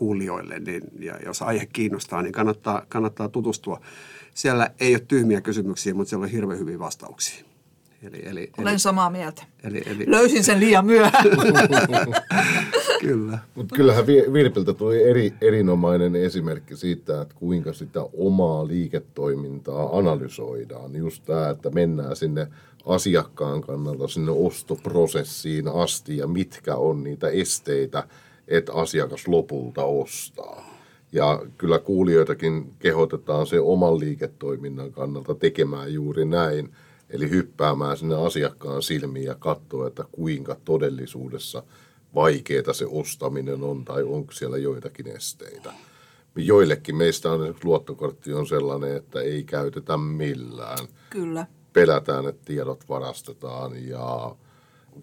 kuulijoille, 0.00 0.58
niin, 0.58 0.82
ja 0.98 1.14
jos 1.26 1.42
aihe 1.42 1.66
kiinnostaa, 1.66 2.22
niin 2.22 2.32
kannattaa, 2.32 2.82
kannattaa 2.88 3.28
tutustua. 3.28 3.80
Siellä 4.34 4.70
ei 4.80 4.94
ole 4.94 5.02
tyhmiä 5.08 5.40
kysymyksiä, 5.40 5.94
mutta 5.94 6.10
siellä 6.10 6.24
on 6.24 6.30
hirveän 6.30 6.58
hyviä 6.58 6.78
vastauksia. 6.78 7.44
Eli, 8.02 8.22
eli, 8.24 8.50
Olen 8.58 8.72
eli, 8.72 8.78
samaa 8.78 9.10
mieltä. 9.10 9.42
Eli, 9.64 9.82
eli, 9.86 10.04
Löysin 10.06 10.44
sen 10.44 10.60
liian 10.60 10.86
myöhään. 10.86 11.24
Kyllä. 13.00 13.38
Mutta 13.54 13.76
kyllähän 13.76 14.06
Virpiltä 14.06 14.74
tuli 14.74 15.02
eri, 15.02 15.32
erinomainen 15.40 16.16
esimerkki 16.16 16.76
siitä, 16.76 17.20
että 17.20 17.34
kuinka 17.34 17.72
sitä 17.72 18.00
omaa 18.18 18.66
liiketoimintaa 18.66 19.98
analysoidaan. 19.98 20.96
Just 20.96 21.24
tämä, 21.24 21.50
että 21.50 21.70
mennään 21.70 22.16
sinne 22.16 22.46
asiakkaan 22.86 23.60
kannalta 23.60 24.08
sinne 24.08 24.32
ostoprosessiin 24.32 25.68
asti 25.68 26.16
ja 26.16 26.26
mitkä 26.26 26.76
on 26.76 27.04
niitä 27.04 27.28
esteitä, 27.28 28.04
että 28.50 28.72
asiakas 28.72 29.28
lopulta 29.28 29.84
ostaa. 29.84 30.80
Ja 31.12 31.42
kyllä 31.58 31.78
kuulijoitakin 31.78 32.74
kehotetaan 32.78 33.46
se 33.46 33.60
oman 33.60 34.00
liiketoiminnan 34.00 34.92
kannalta 34.92 35.34
tekemään 35.34 35.94
juuri 35.94 36.24
näin. 36.24 36.74
Eli 37.10 37.30
hyppäämään 37.30 37.96
sinne 37.96 38.26
asiakkaan 38.26 38.82
silmiin 38.82 39.26
ja 39.26 39.34
katsoa, 39.34 39.86
että 39.86 40.04
kuinka 40.12 40.56
todellisuudessa 40.64 41.62
vaikeaa 42.14 42.72
se 42.72 42.86
ostaminen 42.86 43.62
on 43.62 43.84
tai 43.84 44.02
onko 44.02 44.32
siellä 44.32 44.58
joitakin 44.58 45.08
esteitä. 45.08 45.72
Joillekin 46.36 46.96
meistä 46.96 47.32
on 47.32 47.54
luottokortti 47.64 48.32
on 48.32 48.46
sellainen, 48.46 48.96
että 48.96 49.20
ei 49.20 49.44
käytetä 49.44 49.96
millään. 49.96 50.78
Kyllä. 51.10 51.46
Pelätään, 51.72 52.28
että 52.28 52.42
tiedot 52.44 52.88
varastetaan 52.88 53.88
ja 53.88 54.36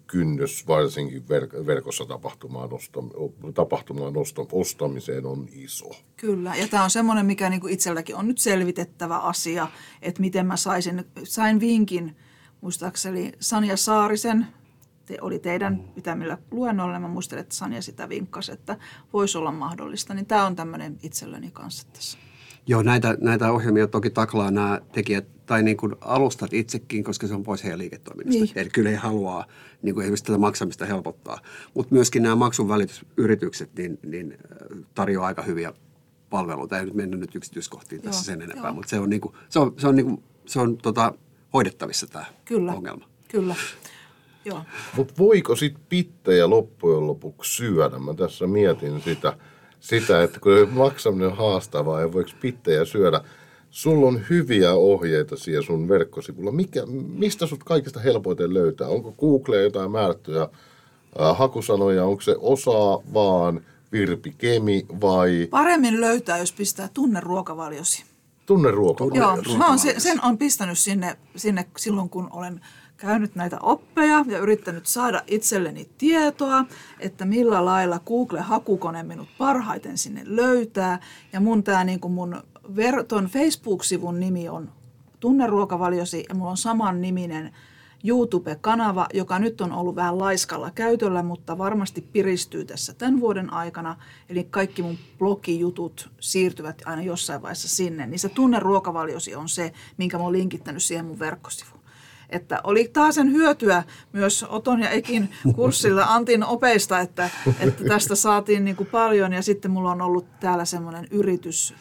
kynnys 0.06 0.66
varsinkin 0.66 1.22
verk- 1.22 1.66
verkossa 1.66 2.06
tapahtumaan, 2.06 2.70
ostam- 2.70 3.52
tapahtumaan 3.54 4.14
ostam- 4.14 4.48
ostamiseen 4.52 5.26
on 5.26 5.48
iso. 5.52 5.90
Kyllä, 6.16 6.56
ja 6.56 6.68
tämä 6.68 6.84
on 6.84 6.90
semmoinen, 6.90 7.26
mikä 7.26 7.50
niinku 7.50 7.66
itselläkin 7.66 8.16
on 8.16 8.28
nyt 8.28 8.38
selvitettävä 8.38 9.18
asia, 9.18 9.68
että 10.02 10.20
miten 10.20 10.46
mä 10.46 10.56
saisin, 10.56 11.04
sain 11.24 11.60
vinkin, 11.60 12.16
muistaakseni 12.60 13.32
Sanja 13.40 13.76
Saarisen, 13.76 14.46
te, 15.06 15.18
oli 15.20 15.38
teidän 15.38 15.84
pitämillä 15.94 16.38
luennoilla, 16.50 17.00
mä 17.00 17.08
muistelen, 17.08 17.42
että 17.42 17.54
Sanja 17.54 17.82
sitä 17.82 18.08
vinkkasi, 18.08 18.52
että 18.52 18.76
voisi 19.12 19.38
olla 19.38 19.52
mahdollista, 19.52 20.14
niin 20.14 20.26
tämä 20.26 20.46
on 20.46 20.56
tämmöinen 20.56 20.98
itselleni 21.02 21.50
kanssa 21.50 21.86
tässä. 21.92 22.18
Joo, 22.68 22.82
näitä, 22.82 23.16
näitä 23.20 23.52
ohjelmia 23.52 23.86
toki 23.86 24.10
taklaa 24.10 24.50
nämä 24.50 24.80
tekijät 24.92 25.46
tai 25.46 25.62
niin 25.62 25.76
kuin 25.76 25.94
alustat 26.00 26.52
itsekin, 26.52 27.04
koska 27.04 27.26
se 27.26 27.34
on 27.34 27.42
pois 27.42 27.64
heidän 27.64 27.78
liiketoiminnasta. 27.78 28.44
Niin. 28.44 28.58
Eli 28.58 28.70
kyllä 28.70 28.90
he 28.90 28.96
haluaa 28.96 29.44
niin 29.82 29.94
kuin 29.94 30.04
esimerkiksi 30.04 30.24
tätä 30.24 30.38
maksamista 30.38 30.86
helpottaa. 30.86 31.38
Mutta 31.74 31.94
myöskin 31.94 32.22
nämä 32.22 32.36
maksun 32.36 32.68
välitysyritykset 32.68 33.70
niin, 33.76 33.98
niin 34.06 34.38
tarjoaa 34.94 35.26
aika 35.26 35.42
hyviä 35.42 35.72
palveluita. 36.30 36.78
Ei 36.78 36.84
nyt 36.84 36.94
mennä 36.94 37.16
nyt 37.16 37.34
yksityiskohtiin 37.34 38.02
tässä 38.02 38.24
sen 38.24 38.42
enempää, 38.42 38.72
mutta 38.72 38.90
se 38.90 38.98
on, 38.98 39.10
niin 39.10 39.20
kuin, 39.20 39.34
se 39.48 39.58
on, 39.58 39.74
se 39.76 39.88
on, 39.88 39.96
niin 39.96 40.06
kuin, 40.06 40.22
se 40.46 40.60
on 40.60 40.76
tota, 40.76 41.14
hoidettavissa 41.52 42.06
tämä 42.06 42.24
kyllä, 42.44 42.72
ongelma. 42.72 43.08
Kyllä. 43.28 43.54
Mutta 44.96 45.14
voiko 45.18 45.56
sitten 45.56 45.82
pittejä 45.88 46.50
loppujen 46.50 47.06
lopuksi 47.06 47.56
syödä? 47.56 47.98
Mä 47.98 48.14
tässä 48.14 48.46
mietin 48.46 49.00
sitä, 49.00 49.38
sitä 49.80 50.22
että 50.22 50.40
kun 50.40 50.68
maksaminen 50.70 51.28
on 51.28 51.36
haastavaa 51.36 52.00
ja 52.00 52.12
voiko 52.12 52.30
pittejä 52.40 52.84
syödä. 52.84 53.20
Sulla 53.70 54.08
on 54.08 54.20
hyviä 54.30 54.74
ohjeita 54.74 55.36
siellä 55.36 55.66
sun 55.66 55.88
verkkosivulla. 55.88 56.52
Mikä, 56.52 56.82
mistä 57.16 57.46
sut 57.46 57.64
kaikista 57.64 58.00
helpoiten 58.00 58.54
löytää? 58.54 58.88
Onko 58.88 59.12
Google 59.12 59.62
jotain 59.62 59.90
määrättyjä 59.90 60.42
äh, 60.42 61.38
hakusanoja? 61.38 62.04
Onko 62.04 62.20
se 62.20 62.36
osaa 62.38 62.98
vaan 63.14 63.60
Virpi 63.92 64.34
Kemi 64.38 64.86
vai... 65.00 65.48
Paremmin 65.50 66.00
löytää, 66.00 66.38
jos 66.38 66.52
pistää 66.52 66.88
tunne 66.94 67.20
ruokavaliosi. 67.20 68.04
Tunne 68.46 68.70
ruokavaliosi. 68.70 69.48
Joo, 69.48 69.58
mä 69.58 69.68
oon 69.68 69.78
sen, 69.78 70.00
sen 70.00 70.24
on 70.24 70.38
pistänyt 70.38 70.78
sinne, 70.78 71.16
sinne 71.36 71.66
silloin, 71.76 72.10
kun 72.10 72.28
olen 72.32 72.60
käynyt 72.98 73.34
näitä 73.34 73.58
oppeja 73.62 74.24
ja 74.28 74.38
yrittänyt 74.38 74.86
saada 74.86 75.22
itselleni 75.26 75.90
tietoa, 75.98 76.64
että 77.00 77.24
millä 77.24 77.64
lailla 77.64 78.00
Google-hakukone 78.06 79.02
minut 79.02 79.28
parhaiten 79.38 79.98
sinne 79.98 80.22
löytää. 80.24 81.00
Ja 81.32 81.40
mun 81.40 81.64
tämä 81.64 81.84
niin 81.84 82.00
kuin 82.00 82.12
mun 82.12 82.42
ver- 82.74 83.04
ton 83.08 83.24
Facebook-sivun 83.26 84.20
nimi 84.20 84.48
on 84.48 84.72
Tunneruokavaliosi 85.20 86.24
ja 86.28 86.34
mulla 86.34 86.50
on 86.50 86.56
saman 86.56 87.00
niminen 87.00 87.54
YouTube-kanava, 88.04 89.06
joka 89.14 89.38
nyt 89.38 89.60
on 89.60 89.72
ollut 89.72 89.96
vähän 89.96 90.18
laiskalla 90.18 90.70
käytöllä, 90.70 91.22
mutta 91.22 91.58
varmasti 91.58 92.00
piristyy 92.00 92.64
tässä 92.64 92.94
tämän 92.94 93.20
vuoden 93.20 93.52
aikana. 93.52 93.96
Eli 94.28 94.44
kaikki 94.44 94.82
mun 94.82 94.98
blogijutut 95.18 96.10
siirtyvät 96.20 96.82
aina 96.84 97.02
jossain 97.02 97.42
vaiheessa 97.42 97.68
sinne. 97.68 98.06
Niin 98.06 98.18
se 98.18 98.28
tunneruokavaliosi 98.28 99.34
on 99.34 99.48
se, 99.48 99.72
minkä 99.96 100.18
mä 100.18 100.24
oon 100.24 100.32
linkittänyt 100.32 100.82
siihen 100.82 101.04
mun 101.04 101.18
verkkosivuun 101.18 101.77
että 102.30 102.60
oli 102.64 102.90
taas 102.92 103.14
sen 103.14 103.32
hyötyä 103.32 103.82
myös 104.12 104.42
Oton 104.48 104.80
ja 104.80 104.90
Ekin 104.90 105.28
kurssilla 105.54 106.04
Antin 106.04 106.44
opeista, 106.44 107.00
että, 107.00 107.30
että 107.60 107.84
tästä 107.84 108.14
saatiin 108.14 108.64
niin 108.64 108.76
kuin 108.76 108.88
paljon 108.92 109.32
ja 109.32 109.42
sitten 109.42 109.70
mulla 109.70 109.90
on 109.90 110.02
ollut 110.02 110.26
täällä 110.40 110.64
semmoinen 110.64 111.08
yritys, 111.10 111.74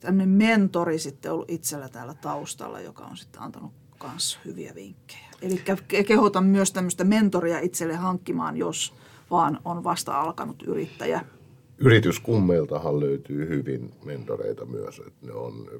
tämmöinen 0.00 0.28
mentori 0.28 0.98
sitten 0.98 1.32
ollut 1.32 1.50
itsellä 1.50 1.88
täällä 1.88 2.14
taustalla, 2.14 2.80
joka 2.80 3.04
on 3.04 3.16
sitten 3.16 3.42
antanut 3.42 3.72
myös 4.02 4.38
hyviä 4.44 4.72
vinkkejä. 4.74 5.26
Eli 5.42 5.62
kehotan 6.06 6.44
myös 6.44 6.72
tämmöistä 6.72 7.04
mentoria 7.04 7.58
itselle 7.58 7.94
hankkimaan, 7.94 8.56
jos 8.56 8.94
vaan 9.30 9.60
on 9.64 9.84
vasta 9.84 10.20
alkanut 10.20 10.62
yrittäjä. 10.62 11.24
Yrityskummeiltahan 11.78 13.00
löytyy 13.00 13.48
hyvin 13.48 13.94
mentoreita 14.04 14.66
myös, 14.66 14.98
että 14.98 15.26
ne 15.26 15.32
on 15.32 15.70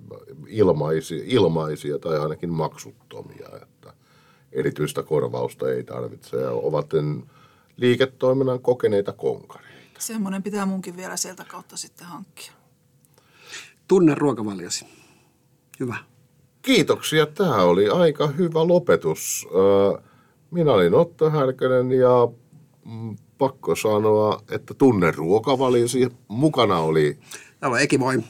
ilmaisia, 0.48 1.22
ilmaisia 1.26 1.98
tai 1.98 2.18
ainakin 2.18 2.50
maksuttomia. 2.50 3.48
Että 3.62 3.92
erityistä 4.52 5.02
korvausta 5.02 5.72
ei 5.72 5.84
tarvitse 5.84 6.36
ja 6.36 6.50
ovat 6.50 6.90
liiketoiminnan 7.76 8.60
kokeneita 8.60 9.12
konkareita. 9.12 10.00
Semmoinen 10.00 10.42
pitää 10.42 10.66
munkin 10.66 10.96
vielä 10.96 11.16
sieltä 11.16 11.44
kautta 11.44 11.76
sitten 11.76 12.06
hankkia. 12.06 12.52
Tunne 13.88 14.14
ruokavaliosi. 14.14 14.86
Hyvä. 15.80 15.96
Kiitoksia. 16.62 17.26
Tämä 17.26 17.56
oli 17.56 17.88
aika 17.88 18.26
hyvä 18.26 18.68
lopetus. 18.68 19.48
Minä 20.50 20.72
olin 20.72 20.94
Otto 20.94 21.30
Härkönen 21.30 21.92
ja 21.92 22.28
mm, 22.84 23.16
pakko 23.38 23.76
sanoa, 23.76 24.42
että 24.50 24.74
tunne 24.74 25.10
ruokavaliosi. 25.10 26.08
Mukana 26.28 26.78
oli... 26.78 27.18
Täällä 27.60 27.74
on 27.74 27.80
Eki, 27.80 27.98
moi. 27.98 28.22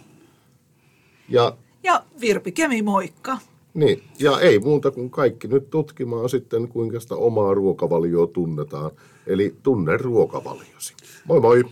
Ja, 1.29 1.57
ja 1.83 2.05
Virpi 2.21 2.53
Kemi, 2.53 2.83
moikka. 2.83 3.39
Niin, 3.75 4.03
ja 4.19 4.41
ei 4.41 4.59
muuta 4.59 4.91
kuin 4.91 5.11
kaikki 5.11 5.49
nyt 5.49 5.71
tutkimaan 5.71 6.29
sitten, 6.29 6.69
kuinka 6.69 7.01
sitä 7.01 7.15
omaa 7.15 7.55
ruokavalioa 7.55 8.27
tunnetaan. 8.27 8.91
Eli 9.27 9.57
tunne 9.63 9.97
ruokavaliosi. 9.97 10.95
Moi 11.25 11.41
moi! 11.41 11.65